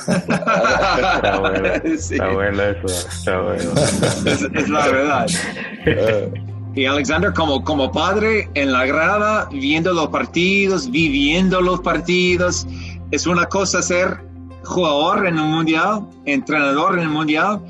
está 0.09 1.38
bueno, 1.40 1.66
está 1.66 2.28
bueno 2.31 2.62
eso, 2.62 2.87
está 2.87 3.40
bueno. 3.40 3.71
Es, 4.25 4.43
es 4.43 4.69
la 4.69 4.88
verdad. 4.88 5.26
Y 6.76 6.87
Alexander, 6.87 7.33
como, 7.33 7.62
como 7.62 7.93
padre 7.93 8.50
en 8.54 8.73
la 8.73 8.85
grada, 8.85 9.49
viendo 9.52 9.93
los 9.93 10.09
partidos, 10.09 10.90
viviendo 10.90 11.61
los 11.61 11.78
partidos, 11.81 12.66
es 13.12 13.28
una 13.28 13.47
cosa 13.47 13.81
ser 13.81 14.19
jugador 14.64 15.26
en 15.26 15.38
un 15.38 15.52
mundial, 15.52 16.00
entrenador 16.25 16.99
en 16.99 17.04
el 17.04 17.11
mundial 17.11 17.61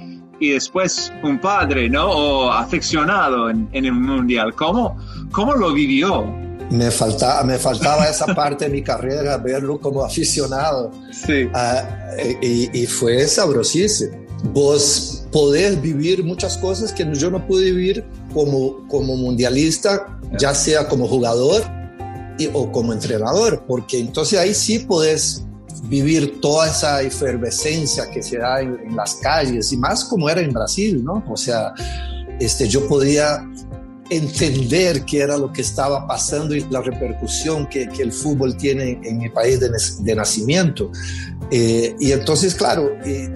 y 0.40 0.50
después 0.50 1.12
un 1.22 1.38
padre, 1.38 1.90
¿no? 1.90 2.06
O 2.06 2.50
aficionado 2.50 3.50
en, 3.50 3.68
en 3.72 3.84
el 3.84 3.92
mundial. 3.92 4.54
¿Cómo, 4.54 4.96
¿Cómo 5.32 5.52
lo 5.52 5.74
vivió? 5.74 6.43
Me 6.70 6.90
faltaba, 6.90 7.42
me 7.44 7.58
faltaba 7.58 8.06
esa 8.06 8.26
parte 8.26 8.64
de 8.66 8.70
mi 8.70 8.82
carrera, 8.82 9.36
verlo 9.36 9.78
como 9.80 10.04
aficionado. 10.04 10.90
Sí. 11.12 11.48
Ah, 11.52 11.82
y, 12.42 12.82
y 12.82 12.86
fue 12.86 13.26
sabrosísimo. 13.26 14.24
Vos 14.52 15.24
podés 15.32 15.80
vivir 15.80 16.22
muchas 16.22 16.58
cosas 16.58 16.92
que 16.92 17.08
yo 17.14 17.30
no 17.30 17.46
pude 17.46 17.64
vivir 17.64 18.04
como, 18.32 18.86
como 18.88 19.16
mundialista, 19.16 20.18
ya 20.38 20.54
sea 20.54 20.86
como 20.86 21.08
jugador 21.08 21.62
y, 22.38 22.48
o 22.52 22.70
como 22.70 22.92
entrenador, 22.92 23.64
porque 23.66 23.98
entonces 23.98 24.38
ahí 24.38 24.54
sí 24.54 24.80
podés 24.80 25.44
vivir 25.84 26.40
toda 26.40 26.68
esa 26.68 27.02
efervescencia 27.02 28.10
que 28.10 28.22
se 28.22 28.38
da 28.38 28.60
en, 28.60 28.78
en, 28.86 28.96
las 28.96 29.14
calles 29.16 29.72
y 29.72 29.76
más 29.76 30.04
como 30.04 30.28
era 30.28 30.40
en 30.40 30.52
Brasil, 30.52 31.02
¿no? 31.02 31.24
O 31.28 31.36
sea, 31.36 31.72
este, 32.38 32.68
yo 32.68 32.86
podía 32.88 33.48
entender 34.10 35.04
qué 35.04 35.20
era 35.20 35.36
lo 35.36 35.52
que 35.52 35.62
estaba 35.62 36.06
pasando 36.06 36.54
y 36.54 36.60
la 36.70 36.82
repercusión 36.82 37.66
que, 37.66 37.88
que 37.88 38.02
el 38.02 38.12
fútbol 38.12 38.56
tiene 38.56 39.00
en 39.02 39.18
mi 39.18 39.28
país 39.28 39.60
de, 39.60 39.70
de 40.00 40.14
nacimiento. 40.14 40.90
Eh, 41.50 41.94
y 41.98 42.12
entonces, 42.12 42.54
claro, 42.54 42.96
eh, 43.04 43.28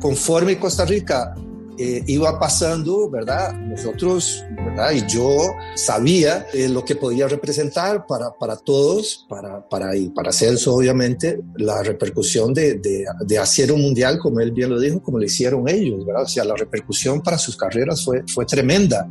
conforme 0.00 0.58
Costa 0.58 0.84
Rica 0.84 1.34
eh, 1.76 2.04
iba 2.06 2.38
pasando, 2.38 3.10
¿verdad? 3.10 3.52
Nosotros, 3.52 4.44
¿verdad? 4.64 4.92
Y 4.92 5.04
yo 5.12 5.54
sabía 5.74 6.46
eh, 6.52 6.68
lo 6.68 6.84
que 6.84 6.94
podía 6.94 7.26
representar 7.26 8.06
para, 8.06 8.32
para 8.32 8.56
todos, 8.56 9.26
para, 9.28 9.68
para, 9.68 9.96
y 9.96 10.08
para 10.10 10.30
Celso, 10.30 10.72
obviamente, 10.72 11.40
la 11.56 11.82
repercusión 11.82 12.54
de, 12.54 12.74
de, 12.74 13.06
de, 13.26 13.38
hacer 13.38 13.72
un 13.72 13.82
mundial, 13.82 14.20
como 14.20 14.38
él 14.38 14.52
bien 14.52 14.70
lo 14.70 14.78
dijo, 14.78 15.02
como 15.02 15.18
lo 15.18 15.24
hicieron 15.24 15.68
ellos, 15.68 16.06
¿verdad? 16.06 16.22
O 16.22 16.28
sea, 16.28 16.44
la 16.44 16.54
repercusión 16.54 17.20
para 17.20 17.38
sus 17.38 17.56
carreras 17.56 18.04
fue, 18.04 18.22
fue 18.28 18.46
tremenda. 18.46 19.10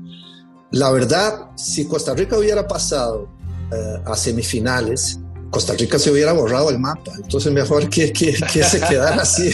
La 0.74 0.90
verdad, 0.90 1.52
si 1.56 1.86
Costa 1.86 2.16
Rica 2.16 2.36
hubiera 2.36 2.68
pasado 2.68 3.30
eh, 3.72 4.02
a 4.06 4.16
semifinales, 4.16 5.20
Costa 5.52 5.74
Rica 5.74 6.00
se 6.00 6.10
hubiera 6.10 6.34
borrado 6.34 6.72
el 6.72 6.80
mapa. 6.80 7.12
Entonces 7.16 7.54
mejor 7.54 7.88
que, 7.90 8.12
que, 8.12 8.34
que 8.52 8.64
se 8.64 8.80
quedara 8.90 9.22
así, 9.22 9.54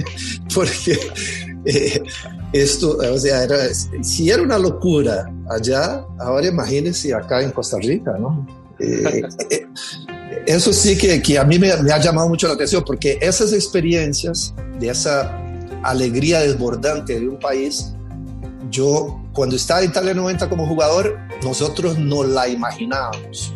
porque 0.54 0.96
eh, 1.64 2.00
esto, 2.52 2.98
o 2.98 3.18
sea, 3.18 3.42
era, 3.42 3.58
si 4.00 4.30
era 4.30 4.44
una 4.44 4.58
locura 4.58 5.28
allá, 5.50 6.06
ahora 6.20 6.46
imagínense 6.46 7.12
acá 7.12 7.42
en 7.42 7.50
Costa 7.50 7.78
Rica, 7.78 8.16
¿no? 8.16 8.46
Eh, 8.78 9.22
eso 10.46 10.72
sí 10.72 10.96
que, 10.96 11.20
que 11.20 11.36
a 11.36 11.42
mí 11.42 11.58
me, 11.58 11.76
me, 11.82 11.90
ha 11.90 11.98
llamado 11.98 12.28
mucho 12.28 12.46
la 12.46 12.54
atención, 12.54 12.84
porque 12.86 13.18
esas 13.20 13.52
experiencias 13.52 14.54
de 14.78 14.88
esa 14.88 15.36
alegría 15.82 16.42
desbordante 16.42 17.18
de 17.18 17.28
un 17.28 17.40
país, 17.40 17.92
yo 18.70 19.19
cuando 19.32 19.56
estaba 19.56 19.82
en 19.82 19.90
Italia 19.90 20.14
90 20.14 20.48
como 20.48 20.66
jugador, 20.66 21.18
nosotros 21.42 21.98
no 21.98 22.24
la 22.24 22.48
imaginábamos. 22.48 23.52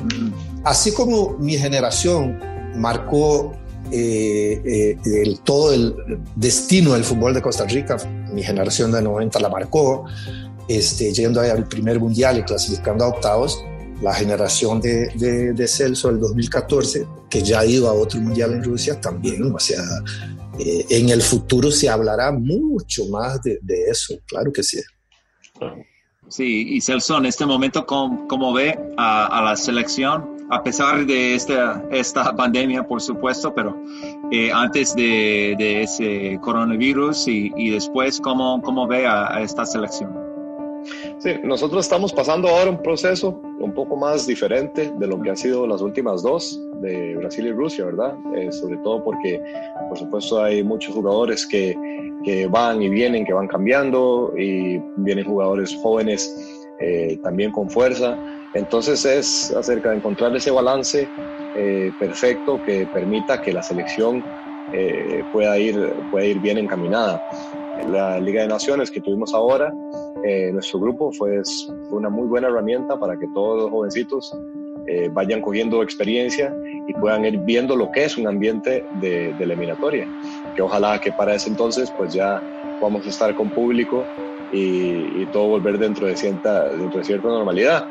Así 0.62 0.92
como 0.92 1.36
mi 1.38 1.56
generación 1.58 2.38
marcó 2.76 3.52
eh, 3.90 4.62
eh, 4.64 4.96
el, 5.22 5.40
todo 5.40 5.72
el 5.72 5.94
destino 6.36 6.94
del 6.94 7.04
fútbol 7.04 7.34
de 7.34 7.42
Costa 7.42 7.64
Rica, 7.64 7.96
mi 8.32 8.42
generación 8.42 8.90
de 8.92 9.02
90 9.02 9.38
la 9.40 9.48
marcó, 9.48 10.06
este, 10.68 11.12
yendo 11.12 11.40
al 11.40 11.68
primer 11.68 12.00
mundial 12.00 12.38
y 12.38 12.42
clasificando 12.42 13.04
a 13.04 13.08
octavos, 13.08 13.62
la 14.02 14.14
generación 14.14 14.80
de, 14.80 15.08
de, 15.14 15.52
de, 15.52 15.68
Celso 15.68 16.08
del 16.08 16.20
2014, 16.20 17.06
que 17.30 17.42
ya 17.42 17.64
iba 17.64 17.90
a 17.90 17.92
otro 17.92 18.20
mundial 18.20 18.52
en 18.52 18.64
Rusia, 18.64 19.00
también, 19.00 19.54
o 19.54 19.58
sea, 19.58 19.82
eh, 20.58 20.84
en 20.88 21.10
el 21.10 21.22
futuro 21.22 21.70
se 21.70 21.88
hablará 21.88 22.32
mucho 22.32 23.06
más 23.08 23.42
de, 23.42 23.58
de 23.62 23.84
eso, 23.84 24.14
claro 24.26 24.52
que 24.52 24.62
sí. 24.62 24.80
Sí, 26.28 26.66
y 26.68 26.80
Celso, 26.80 27.18
en 27.18 27.26
este 27.26 27.44
momento, 27.44 27.86
¿cómo, 27.86 28.26
cómo 28.28 28.52
ve 28.52 28.78
a, 28.96 29.42
la 29.44 29.56
selección? 29.56 30.46
A 30.50 30.62
pesar 30.62 31.04
de 31.06 31.34
esta, 31.34 31.84
esta 31.90 32.34
pandemia, 32.36 32.82
por 32.86 33.00
supuesto, 33.00 33.54
pero 33.54 33.76
eh, 34.30 34.50
antes 34.52 34.94
de, 34.94 35.82
ese 35.82 36.38
coronavirus 36.40 37.28
y, 37.28 37.70
después, 37.70 38.20
¿cómo, 38.20 38.60
cómo 38.62 38.86
ve 38.86 39.06
a, 39.06 39.40
esta 39.42 39.66
selección? 39.66 40.33
Sí, 41.18 41.30
nosotros 41.42 41.84
estamos 41.84 42.12
pasando 42.12 42.48
ahora 42.48 42.70
un 42.70 42.82
proceso 42.82 43.40
un 43.60 43.72
poco 43.72 43.96
más 43.96 44.26
diferente 44.26 44.92
de 44.98 45.06
lo 45.06 45.20
que 45.22 45.30
han 45.30 45.36
sido 45.36 45.66
las 45.66 45.80
últimas 45.80 46.22
dos, 46.22 46.60
de 46.80 47.14
Brasil 47.16 47.46
y 47.46 47.52
Rusia, 47.52 47.86
¿verdad? 47.86 48.14
Eh, 48.36 48.52
sobre 48.52 48.76
todo 48.78 49.02
porque, 49.02 49.40
por 49.88 49.96
supuesto, 49.96 50.42
hay 50.42 50.62
muchos 50.62 50.94
jugadores 50.94 51.46
que, 51.46 51.74
que 52.24 52.46
van 52.46 52.82
y 52.82 52.88
vienen, 52.88 53.24
que 53.24 53.32
van 53.32 53.46
cambiando, 53.46 54.32
y 54.36 54.78
vienen 54.96 55.24
jugadores 55.24 55.74
jóvenes 55.82 56.64
eh, 56.80 57.18
también 57.22 57.52
con 57.52 57.70
fuerza. 57.70 58.18
Entonces 58.54 59.04
es 59.04 59.50
acerca 59.52 59.90
de 59.90 59.96
encontrar 59.96 60.34
ese 60.36 60.50
balance 60.50 61.08
eh, 61.56 61.92
perfecto 61.98 62.60
que 62.64 62.86
permita 62.86 63.40
que 63.40 63.52
la 63.52 63.62
selección 63.62 64.24
eh, 64.72 65.22
pueda, 65.32 65.58
ir, 65.58 65.92
pueda 66.10 66.26
ir 66.26 66.40
bien 66.40 66.58
encaminada. 66.58 67.22
La 67.88 68.18
Liga 68.18 68.42
de 68.42 68.48
Naciones 68.48 68.90
que 68.90 69.00
tuvimos 69.00 69.34
ahora, 69.34 69.72
eh, 70.24 70.50
nuestro 70.52 70.80
grupo 70.80 71.12
fue, 71.12 71.42
fue, 71.88 71.98
una 71.98 72.08
muy 72.08 72.26
buena 72.26 72.48
herramienta 72.48 72.98
para 72.98 73.16
que 73.18 73.26
todos 73.34 73.62
los 73.62 73.70
jovencitos 73.70 74.36
eh, 74.86 75.10
vayan 75.12 75.40
cogiendo 75.40 75.82
experiencia 75.82 76.54
y 76.86 76.92
puedan 76.94 77.24
ir 77.24 77.38
viendo 77.38 77.76
lo 77.76 77.90
que 77.90 78.04
es 78.04 78.16
un 78.16 78.26
ambiente 78.26 78.84
de, 79.00 79.32
de, 79.34 79.44
eliminatoria. 79.44 80.08
Que 80.56 80.62
ojalá 80.62 80.98
que 81.00 81.12
para 81.12 81.34
ese 81.34 81.50
entonces 81.50 81.90
pues 81.96 82.14
ya 82.14 82.42
vamos 82.80 83.06
a 83.06 83.10
estar 83.10 83.34
con 83.34 83.50
público 83.50 84.04
y, 84.52 85.22
y 85.22 85.28
todo 85.32 85.48
volver 85.48 85.78
dentro 85.78 86.06
de, 86.06 86.16
cierta, 86.16 86.68
dentro 86.70 86.98
de 87.00 87.04
cierta 87.04 87.28
normalidad. 87.28 87.86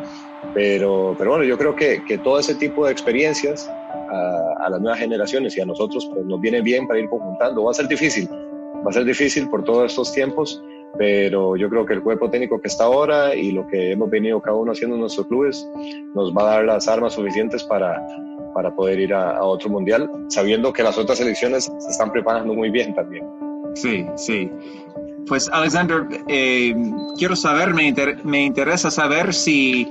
Pero, 0.53 1.15
pero 1.17 1.31
bueno, 1.31 1.45
yo 1.45 1.57
creo 1.57 1.75
que, 1.75 2.03
que 2.05 2.17
todo 2.17 2.39
ese 2.39 2.55
tipo 2.55 2.85
de 2.85 2.91
experiencias 2.91 3.69
a, 3.69 4.65
a, 4.65 4.69
las 4.69 4.81
nuevas 4.81 4.99
generaciones 4.99 5.57
y 5.57 5.61
a 5.61 5.65
nosotros 5.65 6.09
pues 6.13 6.25
nos 6.25 6.39
viene 6.39 6.61
bien 6.61 6.87
para 6.87 6.99
ir 6.99 7.09
conjuntando. 7.09 7.63
Va 7.63 7.71
a 7.71 7.73
ser 7.73 7.87
difícil, 7.87 8.29
va 8.85 8.89
a 8.89 8.93
ser 8.93 9.05
difícil 9.05 9.49
por 9.49 9.63
todos 9.63 9.91
estos 9.91 10.13
tiempos, 10.13 10.63
pero 10.97 11.55
yo 11.55 11.69
creo 11.69 11.85
que 11.85 11.93
el 11.93 12.01
cuerpo 12.01 12.29
técnico 12.29 12.61
que 12.61 12.67
está 12.67 12.85
ahora 12.85 13.35
y 13.35 13.51
lo 13.51 13.65
que 13.67 13.91
hemos 13.91 14.09
venido 14.09 14.41
cada 14.41 14.57
uno 14.57 14.71
haciendo 14.71 14.95
en 14.95 15.01
nuestros 15.01 15.27
clubes 15.27 15.67
nos 16.13 16.33
va 16.35 16.43
a 16.43 16.55
dar 16.55 16.65
las 16.65 16.87
armas 16.87 17.13
suficientes 17.13 17.63
para, 17.63 17.99
para 18.53 18.75
poder 18.75 18.99
ir 18.99 19.13
a, 19.13 19.37
a 19.37 19.43
otro 19.43 19.69
mundial, 19.69 20.09
sabiendo 20.27 20.71
que 20.71 20.83
las 20.83 20.97
otras 20.97 21.17
selecciones 21.17 21.71
se 21.79 21.89
están 21.89 22.11
preparando 22.11 22.53
muy 22.53 22.69
bien 22.69 22.93
también. 22.93 23.25
Sí, 23.75 24.05
sí. 24.15 24.51
Pues 25.27 25.49
Alexander, 25.51 26.05
eh, 26.27 26.75
quiero 27.17 27.35
saber, 27.35 27.73
me, 27.73 27.87
inter 27.87 28.23
me 28.23 28.43
interesa 28.43 28.91
saber 28.91 29.33
si 29.33 29.87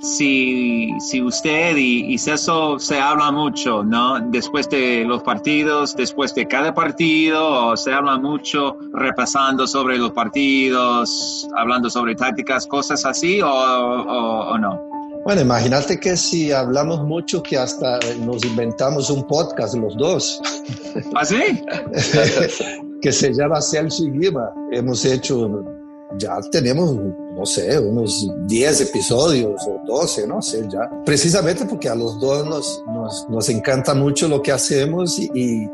si, 0.00 0.90
si 1.00 1.22
usted 1.22 1.76
y, 1.76 2.12
y 2.12 2.18
Celso 2.18 2.78
se 2.78 2.98
habla 2.98 3.30
mucho, 3.30 3.82
¿no? 3.82 4.20
Después 4.30 4.68
de 4.68 5.04
los 5.04 5.22
partidos, 5.22 5.94
después 5.96 6.34
de 6.34 6.46
cada 6.46 6.74
partido, 6.74 7.76
se 7.76 7.92
habla 7.92 8.18
mucho 8.18 8.76
repasando 8.92 9.66
sobre 9.66 9.98
los 9.98 10.12
partidos, 10.12 11.48
hablando 11.56 11.88
sobre 11.90 12.14
tácticas, 12.14 12.66
cosas 12.66 13.04
así, 13.04 13.40
o, 13.40 13.48
o, 13.48 14.50
o 14.50 14.58
no? 14.58 14.94
Bueno, 15.24 15.40
imagínate 15.40 15.98
que 15.98 16.18
si 16.18 16.52
hablamos 16.52 17.02
mucho 17.02 17.42
que 17.42 17.56
hasta 17.56 17.98
nos 18.20 18.44
inventamos 18.44 19.08
un 19.08 19.26
podcast 19.26 19.74
los 19.74 19.96
dos. 19.96 20.40
¿Ah, 21.14 21.24
sí? 21.24 21.64
que 23.00 23.10
se 23.10 23.32
llama 23.32 23.62
Celso 23.62 24.04
y 24.04 24.10
Guima. 24.10 24.52
Hemos 24.70 25.02
hecho, 25.06 25.64
ya 26.18 26.36
tenemos 26.52 26.94
no 27.34 27.44
sé, 27.44 27.78
unos 27.78 28.30
10 28.46 28.80
episodios 28.82 29.60
o 29.66 29.80
12, 29.86 30.26
no 30.26 30.40
sé, 30.40 30.66
ya. 30.70 30.88
Precisamente 31.04 31.64
porque 31.64 31.88
a 31.88 31.94
los 31.94 32.18
dos 32.20 32.46
nos, 32.46 32.84
nos, 32.86 33.28
nos 33.28 33.48
encanta 33.48 33.94
mucho 33.94 34.28
lo 34.28 34.40
que 34.42 34.52
hacemos 34.52 35.18
y, 35.18 35.68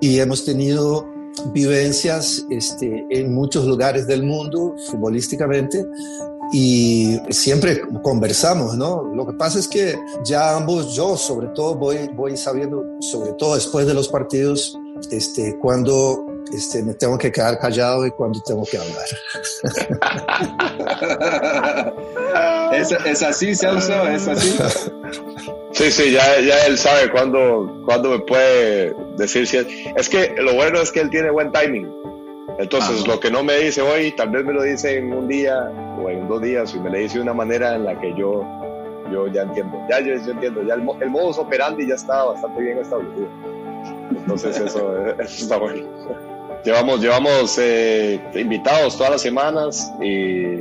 y, 0.00 0.18
hemos 0.18 0.44
tenido 0.44 1.06
vivencias 1.52 2.44
este, 2.50 3.06
en 3.10 3.32
muchos 3.32 3.66
lugares 3.66 4.06
del 4.06 4.22
mundo 4.22 4.74
futbolísticamente 4.90 5.84
y 6.52 7.18
siempre 7.30 7.82
conversamos, 8.02 8.76
¿no? 8.76 9.04
Lo 9.14 9.26
que 9.26 9.34
pasa 9.34 9.58
es 9.58 9.68
que 9.68 9.96
ya 10.24 10.56
ambos, 10.56 10.94
yo 10.94 11.16
sobre 11.16 11.48
todo, 11.48 11.74
voy, 11.76 12.10
voy 12.14 12.36
sabiendo, 12.36 12.84
sobre 13.00 13.32
todo 13.34 13.54
después 13.54 13.86
de 13.86 13.94
los 13.94 14.08
partidos, 14.08 14.76
este, 15.10 15.56
cuando 15.58 16.26
este, 16.52 16.82
me 16.82 16.94
tengo 16.94 17.16
que 17.18 17.30
quedar 17.30 17.58
callado 17.58 18.06
y 18.06 18.10
cuando 18.10 18.40
tengo 18.40 18.64
que 18.64 18.78
hablar. 18.78 19.06
¿Es, 22.72 22.92
¿Es, 22.92 23.22
así, 23.22 23.54
Celso? 23.54 24.08
¿Es 24.08 24.28
así? 24.28 24.58
Sí, 25.72 25.90
sí, 25.90 26.12
ya, 26.12 26.40
ya 26.40 26.66
él 26.66 26.76
sabe 26.78 27.10
cuándo, 27.10 27.82
cuándo 27.84 28.10
me 28.10 28.18
puede 28.20 28.94
decir 29.16 29.46
si 29.46 29.58
es, 29.58 29.66
es 29.96 30.08
que 30.08 30.34
lo 30.38 30.54
bueno 30.54 30.80
es 30.80 30.90
que 30.90 31.00
él 31.00 31.10
tiene 31.10 31.30
buen 31.30 31.52
timing. 31.52 31.88
Entonces, 32.58 33.06
lo 33.06 33.18
que 33.20 33.30
no 33.30 33.42
me 33.42 33.56
dice 33.56 33.80
hoy, 33.80 34.12
tal 34.12 34.30
vez 34.30 34.44
me 34.44 34.52
lo 34.52 34.62
dice 34.62 34.98
en 34.98 35.12
un 35.12 35.28
día 35.28 35.70
o 35.98 36.10
en 36.10 36.28
dos 36.28 36.42
días, 36.42 36.74
y 36.74 36.80
me 36.80 36.90
le 36.90 36.98
dice 36.98 37.16
de 37.16 37.22
una 37.22 37.32
manera 37.32 37.74
en 37.76 37.84
la 37.84 37.98
que 37.98 38.12
yo, 38.14 38.44
yo 39.10 39.28
ya 39.28 39.42
entiendo. 39.42 39.78
Ya 39.88 40.00
yo, 40.00 40.14
yo 40.16 40.32
entiendo, 40.32 40.62
ya 40.62 40.74
el, 40.74 40.86
el 41.00 41.10
modus 41.10 41.38
operandi 41.38 41.86
ya 41.86 41.94
está 41.94 42.24
bastante 42.24 42.60
bien 42.60 42.78
establecido. 42.78 43.28
Entonces, 44.10 44.58
eso, 44.58 45.06
eso 45.18 45.42
está 45.42 45.56
bueno. 45.56 45.88
Llevamos, 46.64 47.00
llevamos 47.00 47.58
eh, 47.58 48.20
invitados 48.34 48.96
todas 48.96 49.12
las 49.12 49.22
semanas 49.22 49.90
y 50.00 50.60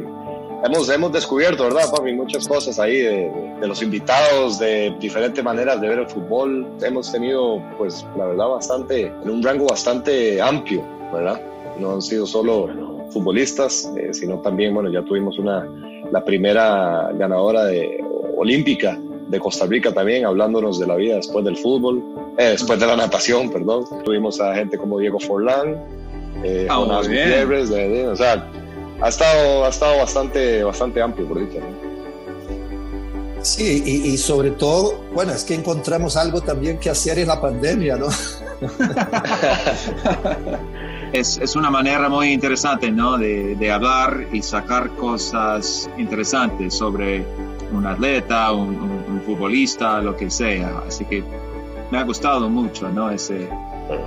hemos, 0.63 0.89
hemos 0.89 1.11
descubierto, 1.11 1.65
¿verdad, 1.65 1.91
papi? 1.91 2.13
Muchas 2.13 2.47
cosas 2.47 2.79
ahí 2.79 2.97
de, 2.97 3.67
los 3.67 3.81
invitados, 3.81 4.59
de 4.59 4.95
diferentes 4.99 5.43
maneras 5.43 5.81
de 5.81 5.89
ver 5.89 5.99
el 5.99 6.07
fútbol. 6.07 6.65
Hemos 6.81 7.11
tenido, 7.11 7.61
pues, 7.77 8.05
la 8.17 8.27
verdad, 8.27 8.47
bastante, 8.47 9.07
en 9.07 9.29
un 9.29 9.43
rango 9.43 9.67
bastante 9.67 10.41
amplio, 10.41 10.83
¿verdad? 11.11 11.41
No 11.79 11.95
han 11.95 12.01
sido 12.01 12.25
solo 12.25 12.69
futbolistas, 13.11 13.91
eh, 13.97 14.13
sino 14.13 14.39
también, 14.39 14.73
bueno, 14.73 14.89
ya 14.89 15.01
tuvimos 15.01 15.37
una, 15.37 15.67
la 16.11 16.23
primera 16.23 17.11
ganadora 17.13 17.65
de, 17.65 18.01
olímpica 18.37 18.97
de 19.29 19.39
Costa 19.39 19.65
Rica 19.65 19.93
también, 19.93 20.25
hablándonos 20.25 20.79
de 20.79 20.87
la 20.87 20.95
vida 20.95 21.15
después 21.15 21.45
del 21.45 21.57
fútbol, 21.57 22.03
eh, 22.37 22.49
después 22.49 22.79
de 22.79 22.87
la 22.87 22.95
natación, 22.97 23.49
perdón. 23.49 23.85
Tuvimos 24.03 24.39
a 24.41 24.53
gente 24.55 24.77
como 24.77 24.99
Diego 24.99 25.19
Forlán, 25.19 25.75
eh, 26.43 26.67
muy 26.69 27.07
bien. 27.07 27.29
Gutiérrez, 27.29 27.69
de- 27.69 27.89
de- 27.89 28.07
o 28.07 28.15
sea, 28.15 28.45
ha 29.01 29.07
estado, 29.09 29.65
ha 29.65 29.69
estado 29.69 29.97
bastante, 29.99 30.63
bastante 30.63 31.01
amplio, 31.01 31.27
por 31.27 31.39
dicha. 31.39 31.59
¿no? 31.59 31.89
Sí, 33.41 33.81
y, 33.85 34.09
y 34.09 34.17
sobre 34.17 34.51
todo, 34.51 35.01
bueno, 35.13 35.31
es 35.31 35.45
que 35.45 35.53
encontramos 35.55 36.17
algo 36.17 36.41
también 36.41 36.77
que 36.77 36.89
hacer 36.89 37.19
en 37.19 37.27
la 37.29 37.39
pandemia, 37.39 37.95
¿no? 37.97 38.07
Es, 41.11 41.39
es 41.39 41.55
una 41.55 41.71
manera 41.71 42.07
muy 42.07 42.31
interesante, 42.31 42.91
¿no? 42.91 43.17
De, 43.17 43.55
de 43.55 43.71
hablar 43.71 44.27
y 44.31 44.43
sacar 44.43 44.91
cosas 44.91 45.89
interesantes 45.97 46.75
sobre 46.75 47.25
un 47.73 47.83
atleta, 47.87 48.51
un, 48.51 48.75
un- 48.79 48.98
un 49.19 49.25
futbolista, 49.25 50.01
lo 50.01 50.15
que 50.15 50.29
sea. 50.29 50.81
Así 50.87 51.05
que 51.05 51.23
me 51.91 51.97
ha 51.97 52.03
gustado 52.03 52.49
mucho, 52.49 52.89
¿no? 52.89 53.09
Ese, 53.11 53.47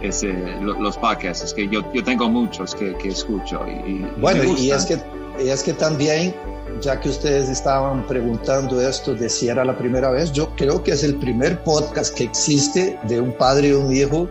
ese, 0.03 0.33
lo- 0.61 0.81
los 0.81 0.97
podcasts. 0.97 1.45
Es 1.45 1.55
que 1.55 1.69
yo, 1.69 1.81
yo 1.93 2.03
tengo 2.05 2.29
muchos 2.29 2.75
que, 2.75 2.95
que 2.97 3.09
escucho. 3.09 3.61
Y, 3.67 3.91
y 3.91 4.07
Bueno, 4.21 4.45
y 4.59 4.71
es 4.71 4.87
que, 4.87 4.99
y 5.43 5.49
es 5.49 5.63
que 5.63 5.73
también, 5.73 6.35
ya 6.81 6.99
que 7.01 7.09
ustedes 7.09 7.49
estaban 7.49 8.07
preguntando 8.07 8.81
esto 8.81 9.15
de 9.15 9.29
si 9.29 9.49
era 9.49 9.65
la 9.65 9.77
primera 9.77 10.11
vez, 10.11 10.33
yo 10.33 10.49
creo 10.57 10.83
que 10.83 10.93
es 10.93 11.05
el 11.05 11.17
primer 11.17 11.63
podcast 11.65 12.15
que 12.15 12.25
existe 12.25 12.99
de 13.09 13.21
un 13.21 13.33
padre 13.33 13.69
y 13.69 13.73
un 13.73 13.95
hijo 13.95 14.29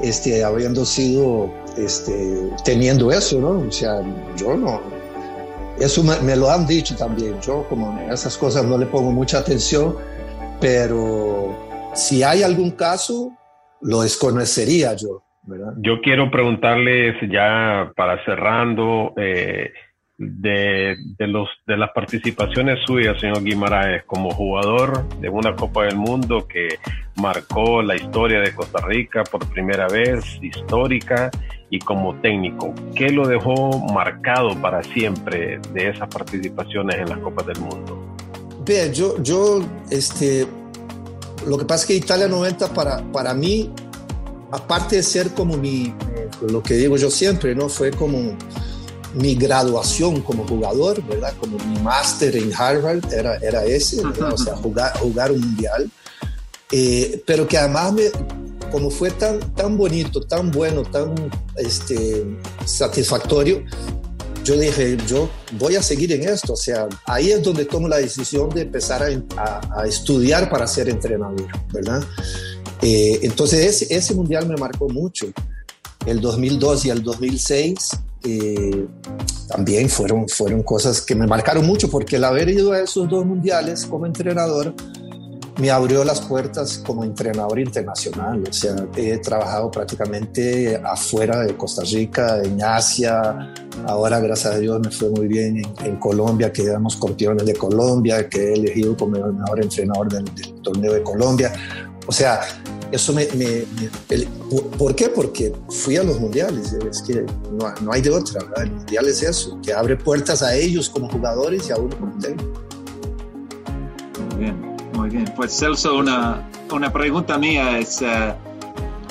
este, 0.00 0.44
habiendo 0.44 0.84
sido, 0.84 1.50
este, 1.76 2.50
teniendo 2.64 3.10
eso, 3.10 3.40
¿no? 3.40 3.66
O 3.66 3.72
sea, 3.72 4.00
yo 4.36 4.56
no. 4.56 4.80
Eso 5.80 6.04
me, 6.04 6.16
me 6.20 6.36
lo 6.36 6.48
han 6.50 6.66
dicho 6.68 6.94
también. 6.94 7.40
Yo, 7.40 7.66
como 7.68 7.98
esas 8.10 8.36
cosas, 8.38 8.64
no 8.64 8.78
le 8.78 8.86
pongo 8.86 9.10
mucha 9.10 9.38
atención, 9.38 9.96
pero 10.64 11.92
si 11.92 12.22
hay 12.22 12.42
algún 12.42 12.70
caso, 12.70 13.36
lo 13.82 14.00
desconocería 14.00 14.96
yo. 14.96 15.22
Yo 15.76 16.00
quiero 16.00 16.30
preguntarles 16.30 17.16
ya 17.30 17.92
para 17.94 18.24
cerrando 18.24 19.12
eh, 19.18 19.74
de, 20.16 20.96
de 21.18 21.26
los 21.26 21.50
de 21.66 21.76
las 21.76 21.90
participaciones 21.90 22.78
suyas, 22.86 23.20
señor 23.20 23.44
Guimaraes, 23.44 24.04
como 24.04 24.30
jugador 24.30 25.06
de 25.18 25.28
una 25.28 25.54
Copa 25.54 25.84
del 25.84 25.96
Mundo 25.96 26.48
que 26.48 26.78
marcó 27.16 27.82
la 27.82 27.94
historia 27.94 28.40
de 28.40 28.54
Costa 28.54 28.80
Rica 28.86 29.22
por 29.22 29.46
primera 29.50 29.86
vez, 29.86 30.24
histórica, 30.40 31.30
y 31.68 31.78
como 31.78 32.14
técnico. 32.22 32.74
¿Qué 32.96 33.10
lo 33.10 33.28
dejó 33.28 33.80
marcado 33.92 34.58
para 34.62 34.82
siempre 34.82 35.60
de 35.74 35.90
esas 35.90 36.08
participaciones 36.08 36.96
en 36.96 37.10
las 37.10 37.18
Copas 37.18 37.48
del 37.48 37.58
Mundo? 37.58 38.03
Ve, 38.64 38.90
yo, 38.92 39.22
yo, 39.22 39.62
este, 39.90 40.46
lo 41.46 41.58
que 41.58 41.64
pasa 41.64 41.82
es 41.82 41.86
que 41.86 41.94
Italia 41.94 42.28
90 42.28 42.72
para, 42.72 43.02
para 43.12 43.34
mí, 43.34 43.70
aparte 44.50 44.96
de 44.96 45.02
ser 45.02 45.30
como 45.30 45.56
mi, 45.56 45.94
lo 46.48 46.62
que 46.62 46.74
digo 46.74 46.96
yo 46.96 47.10
siempre, 47.10 47.54
¿no? 47.54 47.68
Fue 47.68 47.90
como 47.90 48.36
mi 49.14 49.34
graduación 49.34 50.20
como 50.22 50.46
jugador, 50.46 51.02
¿verdad? 51.06 51.34
Como 51.38 51.58
mi 51.58 51.78
máster 51.80 52.36
en 52.36 52.52
Harvard 52.54 53.12
era, 53.12 53.36
era 53.36 53.64
ese. 53.64 54.02
O 54.04 54.36
sea, 54.36 54.56
jugar, 54.56 54.96
jugar 54.98 55.32
un 55.32 55.40
mundial. 55.40 55.90
Eh, 56.72 57.22
pero 57.26 57.46
que 57.46 57.56
además 57.56 57.92
me, 57.92 58.10
como 58.72 58.90
fue 58.90 59.10
tan, 59.10 59.38
tan 59.54 59.76
bonito, 59.76 60.20
tan 60.20 60.50
bueno, 60.50 60.82
tan 60.82 61.14
este, 61.56 62.26
satisfactorio, 62.64 63.62
yo 64.44 64.56
dije, 64.58 64.96
yo 65.08 65.28
voy 65.58 65.76
a 65.76 65.82
seguir 65.82 66.12
en 66.12 66.28
esto. 66.28 66.52
O 66.52 66.56
sea, 66.56 66.86
ahí 67.06 67.30
es 67.32 67.42
donde 67.42 67.64
tomo 67.64 67.88
la 67.88 67.96
decisión 67.96 68.48
de 68.50 68.62
empezar 68.62 69.02
a, 69.02 69.08
a- 69.40 69.80
a 69.82 69.86
estudiar 69.86 70.48
para 70.50 70.66
ser 70.66 70.88
entrenador, 70.88 71.46
¿verdad? 71.72 72.02
Eh, 72.82 73.20
entonces 73.22 73.60
ese, 73.82 73.94
ese 73.94 74.14
mundial 74.14 74.46
me 74.46 74.56
marcó 74.56 74.88
mucho. 74.88 75.26
El 76.06 76.20
2002 76.20 76.84
y 76.84 76.90
el 76.90 77.02
2006 77.02 77.74
eh, 78.26 78.86
también 79.48 79.88
fueron, 79.88 80.28
fueron 80.28 80.62
cosas 80.62 81.00
que 81.00 81.14
me 81.14 81.26
marcaron 81.26 81.66
mucho 81.66 81.88
porque 81.90 82.16
el 82.16 82.24
haber 82.24 82.48
ido 82.50 82.72
a 82.72 82.80
esos 82.80 83.08
dos 83.08 83.24
mundiales 83.24 83.86
como 83.86 84.04
entrenador 84.06 84.74
me 85.60 85.70
abrió 85.70 86.02
las 86.04 86.20
puertas 86.20 86.78
como 86.78 87.04
entrenador 87.04 87.58
internacional. 87.60 88.42
O 88.48 88.52
sea, 88.52 88.74
he 88.96 89.18
trabajado 89.18 89.70
prácticamente 89.70 90.80
afuera 90.84 91.40
de 91.40 91.56
Costa 91.56 91.82
Rica, 91.84 92.42
en 92.42 92.62
Asia. 92.62 93.52
Ahora, 93.86 94.18
gracias 94.20 94.54
a 94.54 94.58
Dios, 94.58 94.80
me 94.80 94.90
fue 94.90 95.10
muy 95.10 95.26
bien 95.28 95.58
en, 95.58 95.86
en 95.86 95.96
Colombia, 95.96 96.52
quedamos 96.52 96.96
campeones 96.96 97.46
de 97.46 97.54
Colombia, 97.54 98.28
que 98.28 98.50
he 98.50 98.52
elegido 98.54 98.96
como 98.96 99.16
el 99.16 99.32
mejor 99.32 99.62
entrenador 99.62 100.08
del, 100.12 100.24
del 100.34 100.54
torneo 100.62 100.92
de 100.92 101.02
Colombia. 101.02 101.52
O 102.06 102.12
sea, 102.12 102.40
eso 102.92 103.12
me... 103.12 103.26
me- 103.36 103.64
me- 103.78 104.26
¿por, 104.78 104.94
qué? 104.94 105.08
Porque 105.08 105.52
fui 105.70 105.96
a 105.96 106.02
los 106.02 106.18
mundiales. 106.20 106.72
Es 106.90 107.02
que 107.02 107.24
no, 107.52 107.72
no 107.80 107.92
hay 107.92 108.02
de 108.02 108.10
otra. 108.10 108.40
¿verdad? 108.44 108.64
El 108.64 108.72
mundial 108.72 109.06
es 109.06 109.22
eso, 109.22 109.58
que 109.62 109.72
abre 109.72 109.96
puertas 109.96 110.42
a 110.42 110.54
ellos 110.54 110.88
como 110.90 111.08
jugadores 111.08 111.68
y 111.68 111.72
a 111.72 111.76
uno 111.76 111.96
como 111.98 112.18
técnico. 112.18 112.60
Bien, 114.38 114.73
muy 114.94 115.10
bien. 115.10 115.24
Pues 115.36 115.56
Celso, 115.58 115.96
una, 115.96 116.48
una 116.70 116.92
pregunta 116.92 117.38
mía 117.38 117.78
es, 117.78 118.00
eh, 118.02 118.34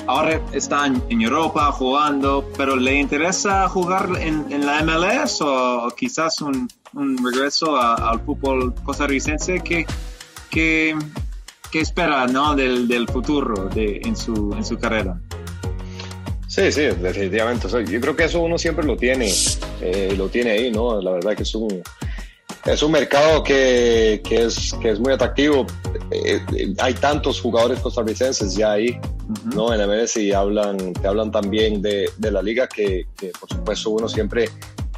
ahora 0.06 0.40
está 0.52 0.86
en, 0.86 1.20
Europa 1.20 1.70
jugando, 1.72 2.48
pero 2.56 2.76
¿le 2.76 2.98
interesa 2.98 3.68
jugar 3.68 4.10
en, 4.18 4.46
en 4.50 4.66
la 4.66 4.82
MLS 4.82 5.40
o, 5.42 5.92
quizás 5.96 6.40
un, 6.40 6.68
regreso 7.22 7.76
al 7.76 8.20
fútbol 8.20 8.74
costarricense? 8.82 9.60
¿Qué, 9.60 9.86
qué, 10.50 10.96
qué 11.70 11.80
espera 11.80 12.26
¿no? 12.26 12.54
del, 12.54 12.88
del 12.88 13.08
futuro 13.08 13.68
de, 13.68 14.00
en, 14.04 14.16
su, 14.16 14.54
en 14.56 14.64
su 14.64 14.78
carrera? 14.78 15.18
Sí, 16.48 16.70
sí, 16.70 16.82
definitivamente. 16.82 17.66
Yo 17.84 18.00
creo 18.00 18.14
que 18.14 18.24
eso 18.24 18.40
uno 18.40 18.58
siempre 18.58 18.84
lo 18.84 18.96
tiene, 18.96 19.32
eh, 19.80 20.14
lo 20.16 20.28
tiene 20.28 20.52
ahí, 20.52 20.70
¿no? 20.70 21.00
La 21.00 21.10
verdad 21.10 21.34
que 21.34 21.42
es 21.42 21.52
un, 21.56 21.82
es 22.66 22.82
un 22.82 22.92
mercado 22.92 23.42
que, 23.42 24.22
que 24.26 24.44
es, 24.44 24.74
que 24.80 24.90
es 24.90 25.00
muy 25.00 25.12
atractivo. 25.12 25.66
Eh, 26.10 26.40
eh, 26.56 26.74
hay 26.78 26.94
tantos 26.94 27.40
jugadores 27.40 27.80
costarricenses 27.80 28.54
ya 28.54 28.72
ahí. 28.72 28.98
¿no? 29.54 29.72
En 29.72 29.78
la 29.78 29.86
MLS 29.86 30.16
y 30.16 30.32
hablan, 30.32 30.92
te 30.92 31.06
hablan 31.06 31.30
también 31.30 31.80
de, 31.82 32.10
de 32.16 32.30
la 32.30 32.42
liga 32.42 32.66
que, 32.66 33.06
que, 33.16 33.32
por 33.38 33.48
supuesto, 33.48 33.90
uno 33.90 34.08
siempre, 34.08 34.48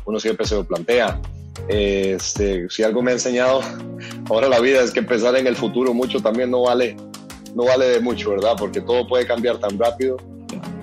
uno 0.05 0.18
siempre 0.20 0.46
se 0.46 0.55
lo 0.55 0.64
plantea. 0.64 1.20
Este, 1.68 2.68
si 2.68 2.83
algo 2.83 3.02
me 3.02 3.11
ha 3.11 3.14
enseñado 3.14 3.61
ahora 4.31 4.48
la 4.48 4.61
vida 4.61 4.83
es 4.83 4.92
que 4.92 5.02
pensar 5.02 5.35
en 5.37 5.46
el 5.46 5.57
futuro 5.57 5.94
mucho 5.94 6.20
también 6.20 6.50
no 6.50 6.62
vale, 6.62 6.96
no 7.55 7.64
vale 7.64 7.87
de 7.87 8.00
mucho, 8.00 8.31
¿verdad? 8.31 8.55
Porque 8.59 8.81
todo 8.81 9.07
puede 9.07 9.26
cambiar 9.26 9.59
tan 9.59 9.79
rápido 9.79 10.16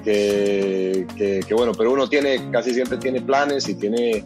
que, 0.04 1.06
que, 1.16 1.40
que, 1.48 1.54
bueno, 1.54 1.72
pero 1.74 1.94
uno 1.94 2.10
tiene, 2.10 2.50
casi 2.52 2.74
siempre 2.74 2.98
tiene 2.98 3.22
planes 3.22 3.70
y 3.70 3.76
tiene 3.76 4.26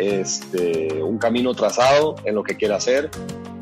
este, 0.00 1.02
un 1.02 1.18
camino 1.18 1.54
trazado 1.54 2.16
en 2.24 2.34
lo 2.34 2.42
que 2.42 2.56
quiere 2.56 2.74
hacer 2.74 3.10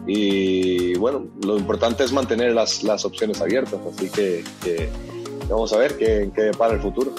y 0.07 0.95
bueno, 0.97 1.27
lo 1.45 1.59
importante 1.59 2.05
es 2.05 2.13
mantener 2.13 2.53
las, 2.55 2.83
las 2.83 3.05
opciones 3.05 3.41
abiertas, 3.41 3.79
así 3.95 4.09
que, 4.11 4.43
que 4.65 4.89
vamos 5.51 5.73
a 5.73 5.79
ver 5.79 5.97
qué, 5.99 6.31
qué 6.35 6.51
para 6.57 6.75
el 6.75 6.81
futuro. 6.81 7.13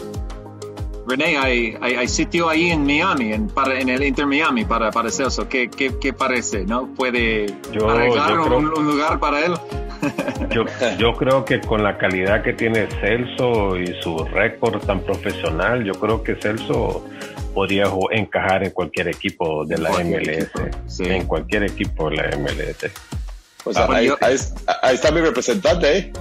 René, 1.07 1.37
hay, 1.37 1.75
hay, 1.81 1.93
hay 1.95 2.07
sitio 2.07 2.49
ahí 2.49 2.69
en 2.69 2.85
Miami, 2.85 3.33
en, 3.33 3.47
para, 3.47 3.79
en 3.79 3.89
el 3.89 4.03
Inter 4.03 4.27
Miami 4.27 4.63
para, 4.65 4.91
para 4.91 5.09
Celso. 5.09 5.47
¿Qué, 5.49 5.67
qué, 5.69 5.93
qué 5.99 6.13
parece? 6.13 6.65
¿No? 6.65 6.87
¿Puede 6.95 7.47
Yo- 7.71 7.89
arreglar 7.89 8.29
yo 8.35 8.43
creo- 8.45 8.57
un, 8.59 8.65
un 8.77 8.85
lugar 8.85 9.19
para 9.19 9.43
él? 9.45 9.53
Yo, 10.55 10.63
yo 10.97 11.11
creo 11.13 11.43
que 11.43 11.59
con 11.59 11.83
la 11.83 11.97
calidad 11.97 12.41
que 12.41 12.53
tiene 12.53 12.87
Celso 13.01 13.75
y 13.77 13.87
su 14.01 14.17
récord 14.31 14.81
tan 14.85 15.01
profesional, 15.01 15.83
yo 15.83 15.91
creo 15.95 16.23
que 16.23 16.35
Celso 16.37 17.03
podría 17.53 17.85
encajar 18.11 18.63
en 18.63 18.71
cualquier 18.71 19.09
equipo 19.09 19.65
de 19.65 19.77
la 19.77 19.89
Cualquier 19.89 20.21
MLS. 20.21 20.29
equipo, 20.39 20.59
sí. 20.87 21.03
En 21.05 21.25
cualquier 21.27 21.63
equipo 21.63 22.09
de 22.09 22.15
la 22.17 22.23
MLS. 22.37 22.91
O 23.65 23.73
sea, 23.73 23.83
Ah, 23.85 23.95
ahí, 23.95 24.07
yo- 24.07 24.17
ahí- 24.21 24.37
ahí 24.81 24.95
está 24.95 25.11
mi 25.11 25.21
representante, 25.21 25.97
¿eh? 25.97 26.11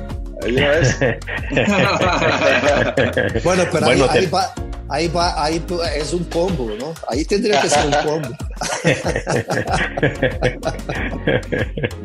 Ahí 0.42 0.56
una 0.56 0.68
vez. 0.80 0.98
Bueno, 3.44 3.64
pero 3.72 3.86
Bueno, 3.86 4.04
ahí, 4.04 4.10
te- 4.12 4.18
ahí 4.18 4.26
va, 4.26 4.52
ahí 4.90 5.08
va, 5.08 5.42
ahí 5.42 5.62
es 5.96 6.12
un 6.12 6.24
combo, 6.24 6.68
¿no? 6.78 6.94
Ahí 7.08 7.24
tendría 7.24 7.60
que 7.60 7.68
ser 7.68 7.86
un 7.86 7.92
combo. 8.04 8.28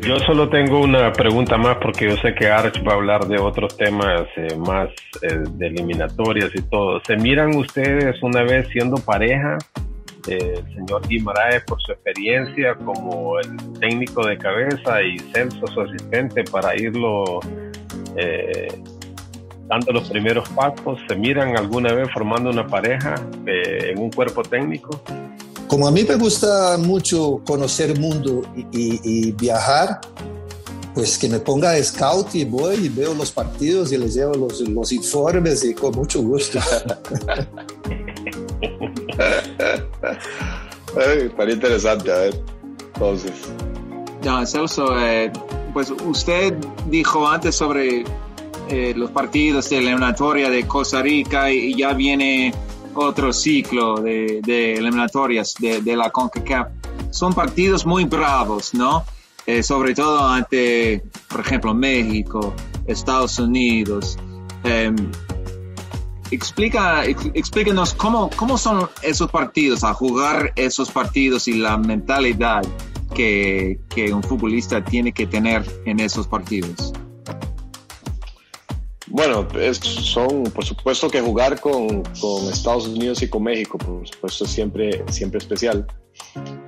Yo 0.00 0.18
solo 0.26 0.48
tengo 0.48 0.80
una 0.80 1.12
pregunta 1.12 1.56
más 1.56 1.76
porque 1.80 2.08
yo 2.08 2.16
sé 2.18 2.34
que 2.34 2.48
Arch 2.48 2.82
va 2.86 2.92
a 2.92 2.96
hablar 2.96 3.26
de 3.26 3.38
otros 3.38 3.76
temas 3.76 4.22
eh, 4.36 4.54
más 4.56 4.88
eh, 5.22 5.42
de 5.52 5.66
eliminatorias 5.66 6.50
y 6.54 6.62
todo. 6.62 7.00
¿Se 7.06 7.16
miran 7.16 7.56
ustedes 7.56 8.22
una 8.22 8.42
vez 8.42 8.68
siendo 8.68 8.96
pareja? 8.96 9.58
Eh, 10.26 10.54
el 10.56 10.74
señor 10.74 11.06
Guimaraes 11.06 11.64
por 11.64 11.80
su 11.82 11.92
experiencia 11.92 12.74
como 12.76 13.38
el 13.40 13.56
técnico 13.78 14.26
de 14.26 14.38
cabeza 14.38 15.02
y 15.02 15.18
Celso 15.18 15.66
su 15.66 15.80
asistente 15.82 16.44
para 16.44 16.74
irlo 16.74 17.40
eh, 18.16 18.68
dando 19.68 19.92
los 19.92 20.08
primeros 20.10 20.48
pasos. 20.50 20.98
¿Se 21.08 21.16
miran 21.16 21.56
alguna 21.56 21.92
vez 21.92 22.08
formando 22.12 22.50
una 22.50 22.66
pareja 22.66 23.14
eh, 23.46 23.92
en 23.92 23.98
un 23.98 24.10
cuerpo 24.10 24.42
técnico? 24.42 25.00
Como 25.68 25.88
a 25.88 25.90
mí 25.90 26.04
me 26.04 26.16
gusta 26.16 26.76
mucho 26.78 27.40
conocer 27.46 27.90
el 27.90 28.00
mundo 28.00 28.42
y, 28.54 28.60
y- 28.72 29.00
y 29.02 29.32
viajar, 29.32 30.00
pues 30.94 31.18
que 31.18 31.28
me 31.28 31.38
ponga 31.40 31.70
de 31.72 31.82
scout 31.82 32.34
y 32.34 32.44
voy 32.44 32.74
y 32.76 32.88
veo 32.88 33.14
los 33.14 33.32
partidos 33.32 33.90
y 33.90 33.96
les 33.98 34.14
llevo 34.14 34.34
los, 34.34 34.60
los 34.60 34.92
informes 34.92 35.64
y 35.64 35.74
con 35.74 35.92
mucho 35.94 36.22
gusto. 36.22 36.60
Ay, 40.96 41.30
interesante, 41.52 42.12
a 42.12 42.16
ver. 42.18 42.40
Entonces, 42.94 43.32
Ya, 44.22 44.46
Celso, 44.46 44.96
eh, 45.00 45.32
pues 45.72 45.90
usted 46.06 46.54
dijo 46.88 47.26
antes 47.26 47.56
sobre 47.56 48.04
eh, 48.68 48.94
los 48.96 49.10
partidos 49.10 49.68
de 49.70 49.76
la 49.82 49.90
eliminatoria 49.90 50.48
de 50.50 50.66
Costa 50.66 51.02
Rica 51.02 51.50
y, 51.50 51.74
ya 51.76 51.92
viene 51.92 52.54
otro 52.94 53.32
ciclo 53.32 54.00
de, 54.00 54.40
eliminatorias 54.76 55.54
de, 55.58 55.96
la 55.96 56.10
CONCACAF. 56.10 56.68
Son 57.10 57.32
partidos 57.34 57.84
muy 57.84 58.04
bravos, 58.04 58.74
¿no? 58.74 59.04
Eh, 59.46 59.62
sobre 59.62 59.94
todo 59.94 60.26
ante, 60.26 61.02
por 61.28 61.40
ejemplo, 61.40 61.74
México, 61.74 62.54
Estados 62.86 63.38
Unidos. 63.38 64.16
Em, 64.64 64.96
explica, 66.30 67.04
ex- 67.04 67.30
explíquenos 67.34 67.92
cómo, 67.94 68.30
cómo 68.36 68.56
son 68.56 68.88
esos 69.02 69.30
partidos, 69.30 69.84
a 69.84 69.92
jugar 69.92 70.52
esos 70.56 70.90
partidos 70.90 71.46
y 71.48 71.54
la 71.54 71.76
mentalidad 71.76 72.62
que, 73.14 73.78
que 73.90 74.12
un 74.12 74.22
futbolista 74.22 74.82
tiene 74.82 75.12
que 75.12 75.26
tener 75.26 75.64
en 75.84 76.00
esos 76.00 76.26
partidos. 76.26 76.92
Bueno, 79.14 79.46
son, 79.80 80.42
por 80.42 80.64
supuesto 80.64 81.08
que 81.08 81.20
jugar 81.20 81.60
con, 81.60 82.02
con 82.20 82.52
Estados 82.52 82.88
Unidos 82.88 83.22
y 83.22 83.28
con 83.28 83.44
México, 83.44 83.78
por 83.78 84.04
supuesto, 84.08 84.44
es 84.44 84.50
siempre, 84.50 85.04
siempre 85.08 85.38
especial. 85.38 85.86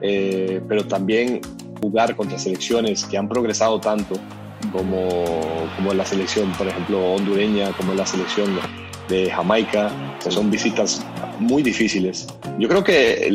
Eh, 0.01 0.61
pero 0.69 0.87
también 0.87 1.41
jugar 1.83 2.15
contra 2.15 2.39
selecciones 2.39 3.05
que 3.05 3.19
han 3.19 3.29
progresado 3.29 3.81
tanto, 3.81 4.15
como, 4.71 5.09
como 5.75 5.93
la 5.93 6.07
selección, 6.07 6.53
por 6.53 6.69
ejemplo, 6.69 7.15
hondureña, 7.15 7.73
como 7.73 7.95
la 7.95 8.07
selección 8.07 8.57
de 9.09 9.29
Jamaica, 9.29 9.91
son 10.29 10.49
visitas 10.49 11.05
muy 11.41 11.65
difíciles. 11.65 12.29
Yo 12.61 12.69
creo 12.69 12.85
que 12.85 13.27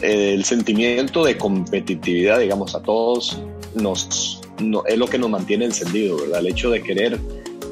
el, 0.00 0.44
sentimiento 0.44 1.24
de 1.24 1.36
competitividad, 1.36 2.38
digamos, 2.38 2.76
a 2.76 2.82
todos 2.82 3.42
nos, 3.74 4.40
no, 4.60 4.84
es 4.86 4.96
lo 4.96 5.08
que 5.08 5.18
nos 5.18 5.28
mantiene 5.28 5.64
encendido, 5.64 6.18
¿verdad? 6.18 6.38
El 6.38 6.46
hecho 6.46 6.70
de 6.70 6.80
querer, 6.84 7.18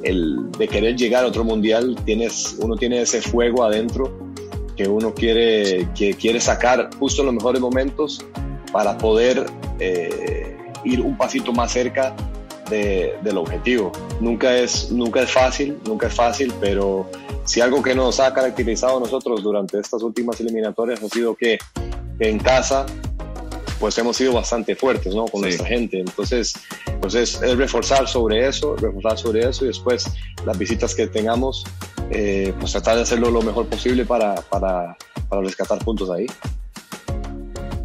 el, 0.02 0.50
de 0.52 0.68
querer 0.68 0.96
llegar 0.96 1.24
a 1.24 1.28
otro 1.28 1.44
mundial, 1.44 1.96
tienes, 2.04 2.56
uno 2.60 2.76
tiene 2.76 3.02
ese 3.02 3.20
fuego 3.22 3.64
adentro 3.64 4.18
que 4.76 4.88
uno 4.88 5.12
quiere, 5.14 5.88
que 5.94 6.14
quiere 6.14 6.40
sacar 6.40 6.90
justo 6.98 7.22
en 7.22 7.26
los 7.26 7.34
mejores 7.34 7.60
momentos 7.60 8.24
para 8.72 8.96
poder 8.96 9.46
eh, 9.78 10.56
ir 10.84 11.00
un 11.00 11.16
pasito 11.16 11.52
más 11.52 11.72
cerca 11.72 12.14
de, 12.70 13.14
del 13.22 13.36
objetivo. 13.38 13.92
Nunca 14.20 14.56
es, 14.56 14.90
nunca 14.90 15.22
es 15.22 15.30
fácil, 15.30 15.78
nunca 15.86 16.06
es 16.06 16.14
fácil, 16.14 16.52
pero 16.60 17.10
si 17.44 17.60
algo 17.60 17.82
que 17.82 17.94
nos 17.94 18.20
ha 18.20 18.32
caracterizado 18.32 18.98
a 18.98 19.00
nosotros 19.00 19.42
durante 19.42 19.78
estas 19.78 20.02
últimas 20.02 20.40
eliminatorias 20.40 21.02
ha 21.02 21.08
sido 21.08 21.34
que 21.34 21.58
en 22.20 22.38
casa 22.38 22.86
pues 23.80 23.96
hemos 23.98 24.16
sido 24.16 24.34
bastante 24.34 24.76
fuertes 24.76 25.14
¿no? 25.14 25.24
con 25.24 25.40
Sí. 25.40 25.46
nuestra 25.46 25.66
gente. 25.66 25.98
Entonces, 26.00 26.52
pues 27.00 27.14
es, 27.14 27.40
es 27.42 27.56
reforzar 27.56 28.06
sobre 28.06 28.46
eso, 28.48 28.76
reforzar 28.76 29.18
sobre 29.18 29.48
eso 29.48 29.64
y 29.64 29.68
después 29.68 30.10
las 30.44 30.58
visitas 30.58 30.94
que 30.94 31.06
tengamos, 31.06 31.64
eh, 32.10 32.52
pues 32.58 32.72
tratar 32.72 32.96
de 32.96 33.02
hacerlo 33.02 33.30
lo 33.30 33.42
mejor 33.42 33.66
posible 33.66 34.04
para, 34.04 34.34
para, 34.42 34.96
para 35.28 35.42
rescatar 35.42 35.78
puntos 35.84 36.10
ahí. 36.10 36.26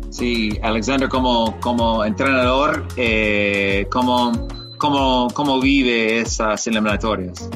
Sí, 0.10 0.58
Alexander, 0.64 1.10
como, 1.10 1.60
como 1.60 2.06
entrenador, 2.06 2.88
eh, 2.96 3.86
¿cómo, 3.92 4.48
cómo, 4.78 5.28
cómo 5.34 5.60
vive 5.60 6.20
esas 6.20 6.66
eliminatorias? 6.68 7.50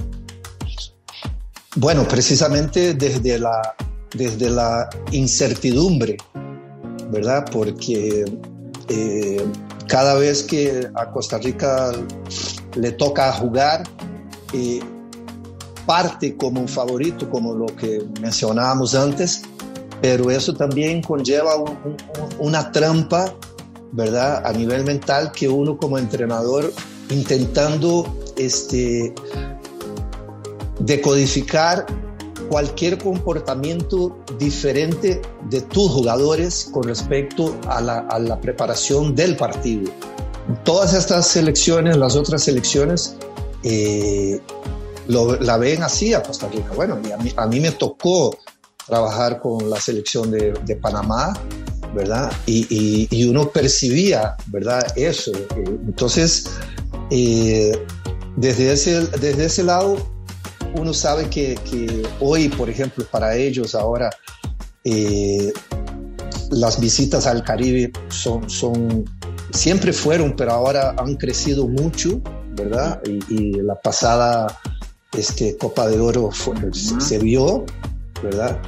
Bueno, 1.76 2.06
precisamente 2.06 2.96
desde 2.96 3.40
la, 3.40 3.76
desde 4.14 4.50
la 4.50 4.90
incertidumbre, 5.12 6.18
¿verdad? 7.10 7.46
Porque 7.50 8.26
eh, 8.90 9.46
cada 9.90 10.14
vez 10.16 10.44
que 10.44 10.88
a 10.96 11.12
Costa 11.12 11.38
Rica 11.40 11.92
le 12.76 12.92
toca 12.94 13.34
jugar, 13.34 13.84
eh, 14.54 14.80
parte 15.86 16.38
como 16.38 16.62
un 16.62 16.68
favorito, 16.68 17.30
como 17.30 17.54
lo 17.56 17.66
que 17.76 18.04
mencionábamos 18.22 18.94
antes, 18.96 19.42
pero 20.02 20.30
eso 20.32 20.54
también 20.54 21.02
conlleva 21.02 21.58
un- 21.58 21.72
un- 21.72 21.98
una 22.40 22.72
trampa, 22.72 23.34
¿verdad? 23.92 24.46
A 24.46 24.54
nivel 24.54 24.84
mental 24.86 25.32
que 25.32 25.50
uno 25.50 25.76
como 25.78 25.98
entrenador 25.98 26.72
intentando 27.10 28.06
este, 28.38 29.14
decodificar 30.80 31.86
cualquier 32.50 32.98
comportamiento 32.98 34.18
diferente 34.38 35.22
de 35.50 35.62
tus 35.62 35.92
jugadores 35.92 36.70
con 36.72 36.84
respecto 36.84 37.56
a 37.68 37.80
la, 37.82 38.40
preparación 38.42 39.16
del 39.16 39.36
partido. 39.38 39.92
Todas 40.64 40.94
estas 40.94 41.28
selecciones, 41.28 41.96
las 41.98 42.16
otras 42.16 42.44
selecciones, 42.44 43.16
eh, 43.64 44.40
lo- 45.08 45.40
la 45.40 45.58
ven 45.58 45.84
así 45.84 46.14
a 46.14 46.24
Costa 46.24 46.48
Rica. 46.50 46.72
Bueno, 46.76 46.98
a 47.38 47.48
mí, 47.48 47.60
me 47.60 47.72
tocó 47.72 48.36
trabajar 48.88 49.40
con 49.40 49.70
la 49.70 49.80
selección 49.80 50.32
de, 50.32 50.76
Panamá, 50.82 51.40
¿verdad? 51.94 52.32
Y, 52.48 52.66
y- 52.70 53.08
y 53.12 53.30
uno 53.30 53.50
percibía, 53.50 54.36
¿verdad? 54.48 54.86
Eso. 54.96 55.32
Entonces, 55.56 56.48
eh, 57.12 57.72
desde, 58.36 58.72
ese, 58.74 59.02
desde 59.20 59.46
ese 59.46 59.64
lado, 59.64 59.98
uno 60.76 60.94
sabe 60.94 61.30
que, 61.30 61.56
que 61.70 62.04
hoy, 62.20 62.50
por 62.50 62.70
ejemplo, 62.70 63.06
para 63.12 63.36
ellos 63.36 63.76
ahora, 63.76 64.10
eh, 64.84 65.52
las 66.52 66.80
visitas 66.80 67.28
al 67.28 67.44
Caribe 67.44 67.92
son, 68.10 68.50
son, 68.50 69.06
siempre 69.52 69.94
fueron, 69.94 70.36
pero 70.36 70.52
ahora 70.54 70.96
han 70.98 71.16
crecido 71.16 71.68
mucho, 71.68 72.22
¿verdad? 72.56 73.02
Y, 73.06 73.34
y 73.34 73.52
la 73.62 73.76
pasada 73.76 74.48
este, 75.14 75.58
Copa 75.58 75.88
de 75.88 76.00
Oro 76.00 76.30
fue- 76.32 76.56
se, 76.74 77.00
se 77.00 77.18
vio, 77.20 77.66
¿verdad? 78.24 78.60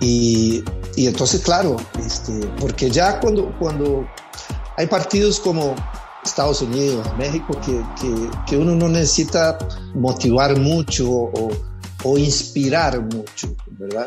Y, 0.00 0.62
y 0.96 1.06
entonces, 1.06 1.40
claro, 1.42 1.76
este, 2.04 2.32
porque 2.58 2.90
ya 2.90 3.20
cuando, 3.20 3.54
cuando 3.58 4.06
hay 4.76 4.86
partidos 4.86 5.40
como 5.40 5.74
Estados 6.24 6.62
Unidos, 6.62 7.06
México, 7.16 7.58
que, 7.64 7.82
que, 8.00 8.30
que 8.46 8.56
uno 8.56 8.74
no 8.74 8.88
necesita 8.88 9.58
motivar 9.94 10.58
mucho 10.58 11.10
o, 11.10 11.50
o 12.04 12.18
inspirar 12.18 13.00
mucho, 13.00 13.54
¿verdad? 13.70 14.06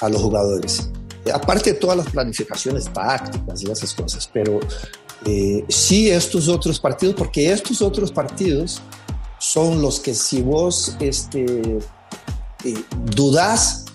A 0.00 0.08
los 0.08 0.20
jugadores. 0.20 0.90
Aparte 1.32 1.72
de 1.72 1.78
todas 1.78 1.96
las 1.96 2.10
planificaciones 2.10 2.92
tácticas 2.92 3.62
y 3.62 3.70
esas 3.70 3.94
cosas, 3.94 4.28
pero 4.32 4.60
eh, 5.24 5.64
sí 5.68 6.10
estos 6.10 6.48
otros 6.48 6.78
partidos, 6.78 7.14
porque 7.14 7.50
estos 7.50 7.80
otros 7.80 8.12
partidos 8.12 8.82
son 9.38 9.80
los 9.80 10.00
que 10.00 10.14
si 10.14 10.42
vos 10.42 10.96
este, 11.00 11.78
eh, 12.64 12.84
dudás, 13.14 13.86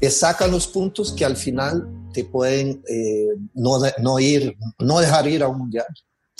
te 0.00 0.10
sacan 0.10 0.50
los 0.50 0.66
puntos 0.66 1.12
que 1.12 1.24
al 1.24 1.36
final 1.36 1.88
te 2.12 2.24
pueden 2.24 2.82
eh, 2.88 3.28
no, 3.54 3.80
no 4.00 4.18
ir, 4.18 4.56
no 4.80 4.98
dejar 4.98 5.28
ir 5.28 5.42
a 5.42 5.48
un 5.48 5.58
mundial. 5.58 5.86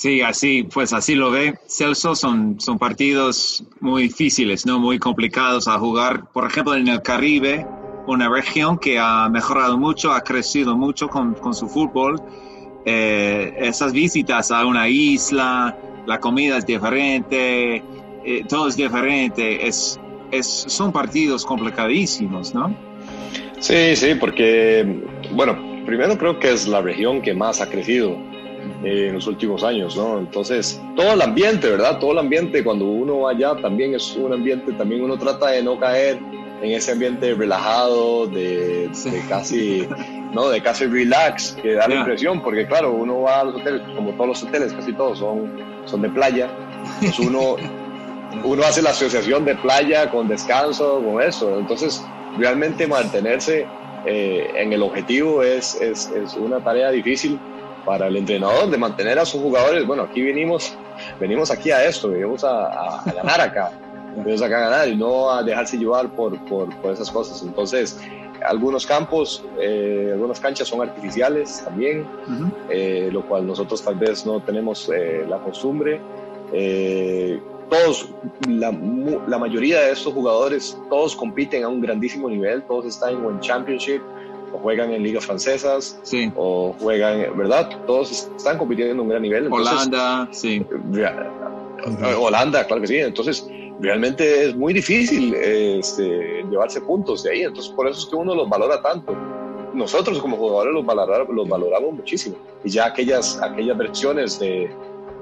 Sí, 0.03 0.21
así, 0.21 0.65
pues 0.65 0.93
así 0.93 1.15
lo 1.15 1.31
ve 1.31 1.55
Celso, 1.69 2.17
son, 2.17 2.59
son 2.59 2.77
partidos 2.77 3.63
muy 3.79 4.03
difíciles, 4.03 4.67
¿no? 4.67 4.81
Muy 4.81 4.99
complicados 4.99 5.69
a 5.69 5.79
jugar. 5.79 6.25
Por 6.33 6.45
ejemplo, 6.45 6.75
en 6.75 6.89
el 6.89 7.03
Caribe, 7.03 7.65
una 8.09 8.29
región 8.29 8.79
que 8.79 8.99
ha 8.99 9.29
mejorado 9.29 9.79
mucho, 9.79 10.11
ha 10.11 10.23
crecido 10.23 10.77
mucho 10.77 11.07
con, 11.07 11.35
con 11.35 11.55
su 11.55 11.69
fútbol. 11.69 12.21
Eh, 12.85 13.55
esas 13.59 13.93
visitas 13.93 14.51
a 14.51 14.67
una 14.67 14.89
isla, 14.89 15.79
la 16.05 16.19
comida 16.19 16.57
es 16.59 16.67
diferente, 16.67 17.77
eh, 18.25 18.45
todo 18.49 18.67
es 18.67 18.77
diferente, 18.77 19.69
es, 19.69 20.01
es, 20.33 20.65
son 20.67 20.91
partidos 20.91 21.47
complicadísimos, 21.47 22.53
¿no? 22.53 22.75
Sí, 23.61 23.95
sí, 23.95 24.17
porque, 24.17 25.01
bueno, 25.31 25.57
primero 25.87 26.19
creo 26.19 26.41
que 26.41 26.51
es 26.51 26.67
la 26.67 26.81
región 26.83 27.23
que 27.23 27.35
más 27.35 27.61
ha 27.61 27.71
crecido 27.71 28.32
eh, 28.85 29.09
en 29.09 29.15
los 29.15 29.27
últimos 29.27 29.63
años, 29.65 29.97
¿no? 29.97 30.19
Entonces, 30.19 30.81
todo 30.97 31.13
el 31.13 31.23
ambiente, 31.23 31.71
¿verdad? 31.71 31.99
Todo 31.99 32.13
el 32.13 32.19
ambiente, 32.19 32.63
cuando 32.65 32.87
uno 32.87 33.21
va 33.21 33.31
allá, 33.31 33.55
también 33.57 33.95
es 33.95 34.17
un 34.17 34.33
ambiente, 34.33 34.73
también 34.73 35.03
uno 35.03 35.17
trata 35.17 35.49
de 35.49 35.63
no 35.63 35.79
caer 35.79 36.19
en 36.63 36.71
ese 36.71 36.93
ambiente 36.93 37.35
relajado, 37.35 38.27
de, 38.27 38.89
de 38.89 39.23
casi, 39.29 39.87
¿no? 40.33 40.49
De 40.49 40.61
casi 40.61 40.87
relax, 40.87 41.57
que 41.61 41.75
da 41.75 41.89
la 41.89 41.97
impresión, 41.97 42.41
porque 42.43 42.67
claro, 42.67 42.93
uno 42.93 43.23
va 43.23 43.41
a 43.41 43.45
los 43.45 43.57
hoteles, 43.57 43.83
como 43.97 44.13
todos 44.13 44.29
los 44.29 44.43
hoteles, 44.45 44.73
casi 44.73 44.93
todos 44.93 45.19
son, 45.19 45.51
son 45.85 46.03
de 46.03 46.11
playa, 46.11 46.49
pues 47.01 47.19
uno, 47.19 47.57
uno 48.45 48.63
hace 48.63 48.81
la 48.81 48.91
asociación 48.91 49.45
de 49.45 49.57
playa 49.57 50.11
con 50.11 50.29
descanso, 50.29 51.03
con 51.05 51.21
eso, 51.21 51.59
entonces 51.59 52.05
realmente 52.39 52.87
mantenerse 52.87 53.67
eh, 54.07 54.51
en 54.57 54.73
el 54.73 54.83
objetivo 54.83 55.43
es, 55.43 55.81
es, 55.81 56.11
es, 56.11 56.35
una 56.35 56.59
tarea 56.59 56.91
difícil 56.91 57.39
para 57.85 58.07
el 58.09 58.17
entrenador 58.17 58.71
de 58.71 58.79
mantener 58.79 59.19
a 59.19 59.25
sus 59.25 59.41
jugadores. 59.41 59.87
Bueno, 59.87 60.05
aquí 60.05 60.23
venimos, 60.23 60.75
venimos 61.21 61.51
aquí 61.51 61.71
a 61.71 61.85
esto, 61.85 62.11
venimos 62.11 62.45
a, 62.45 63.01
a 63.01 63.13
ganar 63.13 63.41
acá, 63.41 63.71
venimos 64.17 64.43
acá 64.43 64.59
a 64.59 64.71
ganar 64.71 64.89
y 64.89 64.97
no 64.97 65.31
a 65.31 65.43
dejarse 65.43 65.77
llevar 65.77 66.09
por, 66.11 66.39
por, 66.47 66.75
por 66.77 66.93
esas 66.93 67.11
cosas. 67.11 67.43
Entonces, 67.43 67.99
algunos 68.47 68.87
campos, 68.87 69.45
eh, 69.61 70.11
algunas 70.13 70.41
canchas 70.41 70.69
son 70.69 70.81
artificiales 70.83 71.63
también, 71.65 72.01
uh 72.01 72.31
-huh. 72.31 72.53
eh, 72.71 73.09
lo 73.13 73.23
cual 73.23 73.47
nosotros 73.47 73.83
tal 73.83 73.97
vez 73.97 74.27
no 74.27 74.41
tenemos 74.41 74.91
eh, 74.95 75.25
la 75.29 75.39
costumbre. 75.39 76.01
Todos, 77.71 78.11
la, 78.47 78.71
la, 79.27 79.39
mayoría 79.39 79.81
de 79.81 79.93
estos 79.93 80.13
jugadores, 80.13 80.79
todos 80.91 81.17
compiten 81.17 81.65
a 81.65 81.69
un 81.69 81.81
grandísimo 81.81 82.29
nivel, 82.29 82.63
todos 82.65 82.85
están 82.85 83.15
en 83.15 83.41
championship 83.41 84.03
o 84.53 84.59
juegan 84.59 84.93
en 84.93 85.03
ligas 85.03 85.25
francesas 85.25 85.99
sí. 86.03 86.33
o 86.37 86.75
juegan, 86.81 87.37
¿verdad? 87.37 87.71
Todos 87.87 88.11
están 88.37 88.59
compitiendo 88.59 88.93
en 88.95 89.01
un 89.01 89.09
gran 89.09 89.23
nivel. 89.23 89.45
Entonces, 89.45 89.73
Holanda, 89.73 90.29
sí. 90.33 90.65
Holanda, 92.19 92.67
claro 92.67 92.83
que 92.83 92.89
sí. 92.89 92.97
Entonces, 92.99 93.47
realmente 93.81 94.47
es 94.47 94.57
muy 94.57 94.73
difícil 94.73 95.35
este, 95.35 96.45
llevarse 96.51 96.81
puntos 96.81 97.23
de 97.23 97.33
ahí. 97.33 97.43
Entonces, 97.43 97.73
por 97.73 97.89
eso 97.89 98.01
es 98.01 98.07
que 98.07 98.17
uno 98.17 98.35
los 98.35 98.49
valora 98.49 98.81
tanto. 98.83 99.15
Nosotros 99.75 100.19
como 100.19 100.37
jugadores 100.37 100.75
los, 100.75 100.85
valoramos, 100.85 101.35
los 101.35 101.49
valoramos 101.49 101.95
muchísimo. 101.95 102.37
Y 102.63 102.71
ya 102.71 102.87
aquellas, 102.87 103.41
aquellas 103.41 103.77
versiones 103.79 104.39
de, 104.39 104.71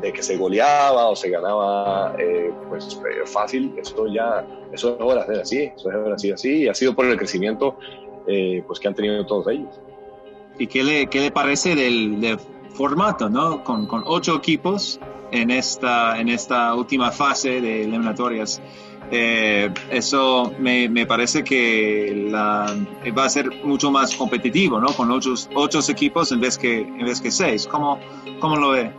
de 0.01 0.13
que 0.13 0.23
se 0.23 0.37
goleaba 0.37 1.09
o 1.09 1.17
se 1.17 1.31
ganaba 1.31 2.15
eh, 2.19 2.51
pues 2.69 2.99
fácil, 3.27 3.75
eso 3.77 4.07
ya, 4.09 4.45
eso 4.73 4.95
es 4.95 5.01
ahora 5.01 5.27
ser 5.27 5.41
así, 5.41 5.63
eso 5.77 5.89
es 5.91 5.95
ahora 5.95 6.15
así, 6.15 6.33
así, 6.33 6.53
y 6.63 6.69
ha 6.69 6.75
sido 6.75 6.95
por 6.95 7.07
el 7.07 7.17
crecimiento 7.17 7.77
eh, 8.31 8.63
pues 8.65 8.79
que 8.79 8.87
han 8.87 8.95
tenido 8.95 9.27
todos 9.27 9.49
ellos. 9.49 9.81
¿Y 10.59 10.67
qué 10.67 10.85
le, 10.85 11.07
qué 11.09 11.21
le 11.21 11.31
parece 11.31 11.75
del, 11.75 12.21
del 12.21 12.39
formato, 12.75 13.29
no? 13.29 13.65
Con, 13.65 13.87
con, 13.87 14.05
ocho 14.07 14.37
equipos 14.37 15.01
en 15.33 15.51
esta, 15.51 16.21
en 16.21 16.29
esta 16.29 16.75
última 16.75 17.11
fase 17.11 17.61
de 17.61 17.83
eliminatorias. 17.83 18.63
Eh, 19.11 19.69
eso 19.91 20.53
me, 20.61 20.89
me, 20.89 21.07
parece 21.07 21.43
que 21.43 22.29
la, 22.31 22.73
va 23.19 23.25
a 23.25 23.29
ser 23.29 23.51
mucho 23.65 23.91
más 23.91 24.15
competitivo, 24.15 24.81
¿no? 24.81 24.89
Con 24.89 25.11
ocho, 25.11 25.35
ocho 25.55 25.81
equipos 25.89 26.31
en 26.31 26.41
vez 26.41 26.57
que, 26.57 26.81
en 26.81 27.05
vez 27.05 27.21
que 27.21 27.33
seis. 27.33 27.67
¿Cómo, 27.67 27.99
cómo 28.39 28.57
lo 28.57 28.71
ve? 28.71 28.93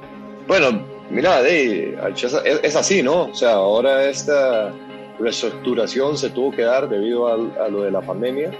Bueno, 0.47 0.83
mira, 1.09 1.47
es, 1.47 2.33
es, 2.63 2.75
así, 2.75 3.01
¿no? 3.01 3.27
O 3.27 3.33
sea, 3.33 3.53
ahora 3.53 4.09
esta 4.09 4.73
reestructuración 5.19 6.17
se 6.17 6.31
tuvo 6.31 6.51
que 6.51 6.63
dar 6.63 6.89
debido 6.89 7.27
a, 7.27 7.65
a 7.65 7.69
lo 7.69 7.83
de 7.83 7.91
la 7.91 8.01
pandemia 8.01 8.51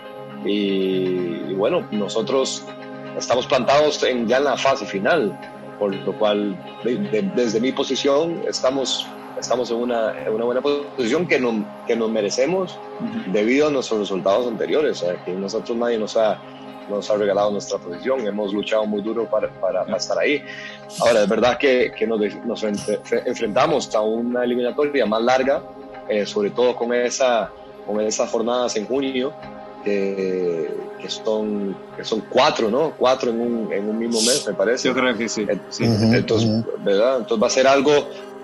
y, 0.46 1.50
y, 1.50 1.54
bueno, 1.56 1.88
nosotros 1.92 2.64
estamos 3.18 3.46
plantados 3.48 4.02
en, 4.04 4.28
ya 4.28 4.38
en 4.38 4.46
la 4.46 4.58
fase 4.58 4.86
final, 4.86 5.38
por 5.80 5.94
lo 5.96 6.14
cual 6.18 6.58
de, 6.84 6.98
de, 6.98 7.22
desde 7.36 7.60
mi 7.60 7.72
posición 7.72 8.42
estamos, 8.48 9.08
estamos 9.40 9.70
en, 9.72 9.78
una, 9.78 10.20
en 10.22 10.34
una 10.34 10.46
buena 10.46 10.62
posición 10.62 11.28
que, 11.28 11.40
no, 11.40 11.66
que 11.88 11.96
nos 11.96 12.10
merecemos 12.10 12.78
debido 13.28 13.68
a 13.68 13.72
nuestros 13.72 14.02
resultados 14.02 14.48
anteriores, 14.48 15.02
o 15.02 15.06
sea, 15.06 15.26
que 15.26 15.34
nosotros 15.34 15.78
nadie 15.78 15.98
nos 15.98 16.18
ha 16.18 16.40
nos 16.90 17.10
ha 17.10 17.16
regalado 17.16 17.52
nuestra 17.52 17.78
posición, 17.78 18.28
hemos 18.28 18.54
luchado 18.54 18.86
muy 18.86 19.02
duro 19.02 19.26
para, 19.30 19.50
para, 19.50 19.86
para 19.86 19.98
estar 19.98 20.18
ahí. 20.20 20.44
Ahora, 21.00 21.24
es 21.24 21.30
verdad 21.30 21.58
que, 21.58 21.92
que 21.98 22.06
nos, 22.06 22.20
nos, 22.46 22.64
enfrentamos 22.64 23.94
a 23.96 24.02
una 24.02 24.44
eliminatoria 24.44 25.06
más 25.06 25.22
larga, 25.22 25.64
eh, 26.10 26.26
sobre 26.26 26.50
todo 26.52 26.76
con, 26.76 26.94
esa, 26.94 27.50
con 27.86 28.00
esas 28.02 28.30
jornadas 28.30 28.76
en 28.76 28.86
junio, 28.86 29.34
que, 29.84 30.70
que, 31.00 31.10
son, 31.10 31.76
que 31.96 32.04
son 32.04 32.24
cuatro, 32.30 32.70
¿no? 32.70 32.94
Cuatro 32.98 33.32
en 33.32 33.40
un, 33.40 33.74
en 33.74 33.88
un 33.90 33.98
mismo 33.98 34.22
mes, 34.22 34.46
me 34.48 34.54
parece. 34.54 34.88
Yo 34.88 34.94
creo 34.94 35.18
que 35.18 35.28
sí. 35.30 35.46
sí. 35.70 35.84
Entonces, 35.86 36.64
¿verdad? 36.84 37.18
Entonces 37.18 37.44
va 37.44 37.48
a 37.48 37.52
ser 37.52 37.68
algo... 37.68 37.92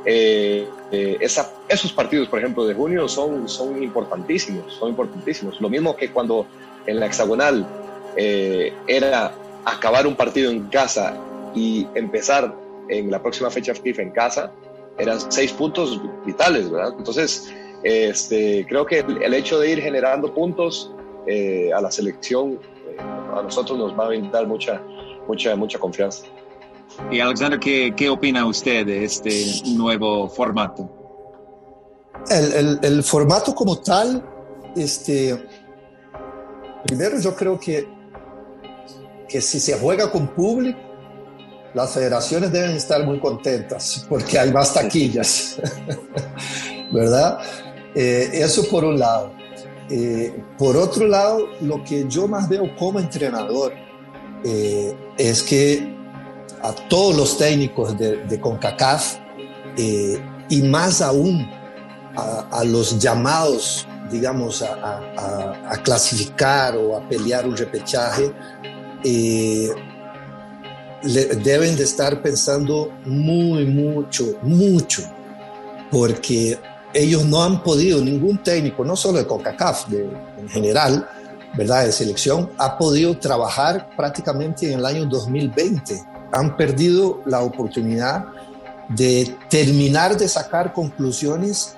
Eh, 0.10 0.66
eh, 0.90 1.18
esa, 1.20 1.52
esos 1.68 1.92
partidos, 1.92 2.30
por 2.30 2.40
ejemplo, 2.40 2.66
de 2.66 2.74
junio 2.74 3.10
son, 3.10 3.50
son 3.50 3.84
importantísimos, 3.84 4.74
son 4.80 4.90
importantísimos. 4.90 5.60
Lo 5.60 5.70
mismo 5.70 5.98
que 5.98 6.12
cuando 6.12 6.46
en 6.86 6.98
la 7.02 7.08
hexagonal 7.08 7.68
eh, 8.16 8.72
era 8.88 9.34
acabar 9.66 10.08
un 10.08 10.16
partido 10.16 10.50
en 10.50 10.70
casa 10.70 11.18
y 11.54 11.86
empezar 11.94 12.56
en 12.88 13.12
la 13.12 13.22
próxima 13.22 13.50
fecha 13.50 13.76
FIFA 13.76 14.02
en 14.02 14.12
casa, 14.12 14.52
eran 14.98 15.20
seis 15.30 15.52
puntos 15.52 16.00
vitales, 16.26 16.72
¿verdad? 16.72 16.94
Entonces, 16.98 17.54
este, 17.84 18.66
creo 18.70 18.86
que 18.86 19.00
el, 19.00 19.22
el 19.22 19.34
hecho 19.34 19.60
de 19.60 19.72
ir 19.72 19.82
generando 19.82 20.34
puntos 20.34 20.90
eh, 21.28 21.72
a 21.74 21.82
la 21.82 21.92
selección, 21.92 22.60
eh, 22.88 22.98
a 23.00 23.42
nosotros 23.42 23.78
nos 23.78 23.98
va 23.98 24.06
a 24.06 24.08
brindar 24.10 24.48
mucha, 24.48 24.82
mucha, 25.28 25.56
mucha 25.56 25.80
confianza. 25.80 26.26
Y 27.12 27.20
Alexander, 27.20 27.60
¿qué, 27.60 27.94
qué 27.96 28.10
opina 28.10 28.46
usted 28.46 28.86
de 28.86 29.04
este 29.04 29.46
nuevo 29.76 30.28
formato? 30.30 30.90
El, 32.30 32.54
el, 32.54 32.80
el 32.82 33.04
formato 33.04 33.54
como 33.54 33.78
tal, 33.80 34.24
este, 34.76 35.48
primero 36.86 37.20
yo 37.20 37.36
creo 37.36 37.60
que 37.60 37.98
que 39.28 39.42
si 39.42 39.60
se 39.60 39.78
juega 39.78 40.10
con 40.10 40.28
público, 40.28 40.80
las 41.74 41.94
federaciones 41.94 42.52
deben 42.52 42.72
estar 42.72 43.06
muy 43.06 43.20
contentas 43.20 44.06
porque 44.10 44.40
hay 44.40 44.52
más 44.52 44.74
taquillas, 44.74 45.58
¿verdad? 46.92 47.40
Eh, 47.94 48.30
eso 48.34 48.64
por 48.70 48.86
un 48.86 48.98
lado. 48.98 49.32
Eh, 49.90 50.44
por 50.58 50.76
otro 50.76 51.08
lado, 51.08 51.48
lo 51.62 51.84
que 51.84 52.06
yo 52.08 52.28
más 52.28 52.50
veo 52.50 52.76
como 52.76 53.00
entrenador 53.00 53.74
eh, 54.44 54.96
es 55.18 55.44
que 55.44 55.96
a 56.62 56.74
todos 56.90 57.16
los 57.16 57.38
técnicos 57.38 57.98
de, 57.98 58.40
CONCACAF 58.42 59.18
y 60.50 60.62
más 60.64 61.02
aún 61.02 61.48
a, 62.16 62.64
los 62.64 62.98
llamados, 63.00 63.88
digamos, 64.10 64.64
a, 64.64 64.74
a, 64.74 65.74
a 65.74 65.84
clasificar 65.84 66.76
o 66.76 66.98
a 66.98 67.08
pelear 67.08 67.48
un 67.48 67.56
repechaje, 67.56 68.34
eh, 69.04 69.70
deben 71.44 71.76
de 71.76 71.84
estar 71.84 72.22
pensando 72.22 72.92
muy, 73.06 73.66
mucho, 73.66 74.38
mucho, 74.42 75.04
porque 75.92 76.58
ellos 76.94 77.26
no 77.26 77.44
han 77.44 77.64
podido, 77.64 78.02
ningún 78.02 78.42
técnico, 78.44 78.84
no 78.84 78.96
solo 78.96 79.20
de 79.20 79.28
CONCACAF, 79.28 79.88
de, 79.88 80.10
en 80.38 80.50
general, 80.50 81.08
¿verdad? 81.56 81.86
De 81.86 81.92
selección, 81.92 82.50
ha 82.58 82.78
podido 82.78 83.18
trabajar 83.18 83.90
prácticamente 83.96 84.72
en 84.72 84.80
el 84.80 84.86
año 84.86 85.06
2020. 85.06 86.02
Han 86.32 86.56
perdido 86.58 87.22
la 87.26 87.42
oportunidad 87.42 88.26
de 88.90 89.36
terminar 89.50 90.18
de 90.18 90.28
sacar 90.28 90.74
conclusiones 90.74 91.76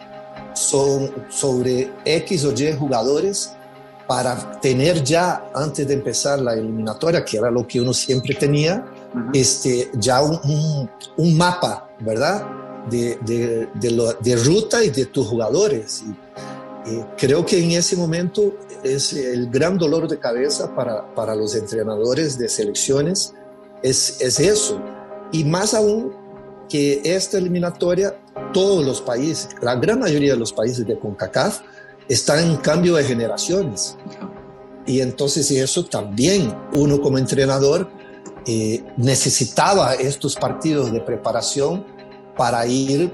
son, 0.54 1.12
sobre 1.30 1.92
X 2.06 2.46
o 2.46 2.52
Y 2.52 2.74
jugadores 2.74 3.54
para 4.08 4.60
tener 4.60 5.04
ya, 5.04 5.46
antes 5.54 5.88
de 5.88 5.94
empezar 5.94 6.40
la 6.40 6.54
eliminatoria, 6.54 7.24
que 7.24 7.38
era 7.38 7.52
lo 7.52 7.68
que 7.68 7.80
uno 7.80 7.94
siempre 7.94 8.34
tenía, 8.34 8.84
uh 9.14 9.18
-huh. 9.18 9.30
este, 9.36 9.92
ya 9.94 10.22
un, 10.24 10.40
un, 10.44 10.90
un, 11.16 11.38
mapa, 11.38 11.88
¿verdad? 12.00 12.44
De, 12.90 13.18
de, 13.76 14.36
ruta 14.36 14.84
y 14.84 14.90
de 14.90 15.06
tus 15.06 15.28
jugadores. 15.28 16.04
Y, 16.86 16.92
y 16.92 17.04
creo 17.18 17.46
que 17.46 17.64
en 17.64 17.72
ese 17.72 17.96
momento 17.96 18.54
es 18.84 19.14
el 19.14 19.50
gran 19.50 19.78
dolor 19.78 20.08
de 20.08 20.20
cabeza 20.20 20.74
para, 20.76 21.14
para 21.14 21.36
los 21.36 21.56
entrenadores 21.56 22.38
de 22.38 22.50
selecciones, 22.50 23.34
es, 23.84 24.22
es 24.22 24.40
eso. 24.40 24.82
Y 25.32 25.44
más 25.44 25.74
aún 25.74 26.14
que 26.70 27.02
esta 27.04 27.38
eliminatoria, 27.38 28.20
todos 28.54 28.86
los 28.86 29.02
países, 29.02 29.50
la 29.62 29.76
gran 29.76 30.00
mayoría 30.00 30.34
de 30.34 30.40
los 30.40 30.54
países 30.54 30.86
de 30.86 30.98
CONCACAF, 30.98 31.62
están 32.08 32.40
en 32.40 32.58
cambio 32.58 32.96
de 32.96 33.04
generaciones. 33.04 33.98
Y 34.86 35.02
entonces 35.02 35.52
eso 35.52 35.86
también 35.86 36.56
uno 36.74 37.00
como 37.02 37.18
entrenador 37.18 37.90
eh, 38.48 38.84
necesitaba 38.98 39.94
estos 39.94 40.36
partidos 40.36 40.92
de 40.92 41.02
preparación 41.02 41.86
para 42.40 42.66
ir 42.66 43.12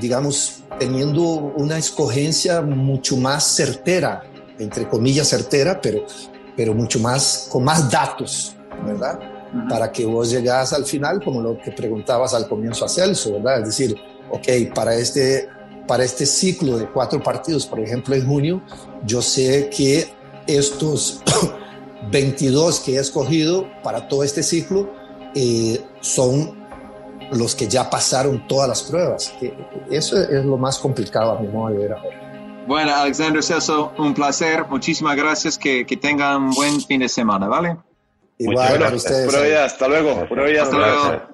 digamos, 0.00 0.64
teniendo 0.78 1.22
una 1.22 1.78
escogencia 1.78 2.60
mucho 2.62 3.16
más 3.16 3.44
certera, 3.44 4.22
entre 4.58 4.88
comillas 4.88 5.28
certera, 5.28 5.80
pero, 5.80 6.04
pero 6.56 6.74
mucho 6.74 6.98
más, 6.98 7.48
con 7.50 7.64
más 7.64 7.90
datos, 7.90 8.56
¿verdad? 8.84 9.18
Para 9.68 9.92
que 9.92 10.04
vos 10.04 10.30
llegás 10.30 10.72
al 10.72 10.84
final, 10.84 11.22
como 11.24 11.40
lo 11.40 11.58
que 11.58 11.70
preguntabas 11.70 12.34
al 12.34 12.48
comienzo 12.48 12.84
a 12.84 12.88
Celso, 12.88 13.34
¿verdad? 13.34 13.60
Es 13.60 13.66
decir, 13.66 13.96
ok, 14.30 14.74
para 14.74 14.94
este, 14.96 15.48
para 15.86 16.02
este 16.02 16.26
ciclo 16.26 16.76
de 16.76 16.90
cuatro 16.90 17.22
partidos, 17.22 17.66
por 17.66 17.78
ejemplo, 17.78 18.14
en 18.16 18.26
junio, 18.26 18.62
yo 19.06 19.22
sé 19.22 19.70
que 19.74 20.08
estos 20.48 21.22
22 22.10 22.80
que 22.80 22.96
he 22.96 22.98
escogido 22.98 23.66
para 23.84 24.08
todo 24.08 24.24
este 24.24 24.42
ciclo 24.42 24.92
eh, 25.36 25.80
son 26.00 26.63
los 27.34 27.54
que 27.54 27.68
ya 27.68 27.88
pasaron 27.90 28.46
todas 28.46 28.68
las 28.68 28.82
pruebas. 28.82 29.34
Eso 29.90 30.20
es 30.20 30.44
lo 30.44 30.56
más 30.56 30.78
complicado 30.78 31.32
a 31.32 31.40
mi 31.40 31.48
modo 31.48 31.72
de 31.72 31.78
ver 31.78 31.92
ahora. 31.92 32.64
Bueno, 32.66 32.94
Alexander 32.94 33.42
Celso, 33.42 33.92
un 33.98 34.14
placer. 34.14 34.64
Muchísimas 34.68 35.16
gracias. 35.16 35.58
Que, 35.58 35.84
que 35.84 35.96
tengan 35.96 36.44
un 36.44 36.50
buen 36.52 36.80
fin 36.80 37.00
de 37.00 37.08
semana, 37.08 37.46
¿vale? 37.46 37.76
Igual 38.38 38.78
para 38.78 38.96
ustedes. 38.96 39.26
Pura 39.26 39.42
vida, 39.42 39.64
hasta 39.64 39.88
luego. 39.88 40.28
Pura 40.28 40.44
vida, 40.44 40.62
Hasta 40.62 40.76
luego. 40.76 41.33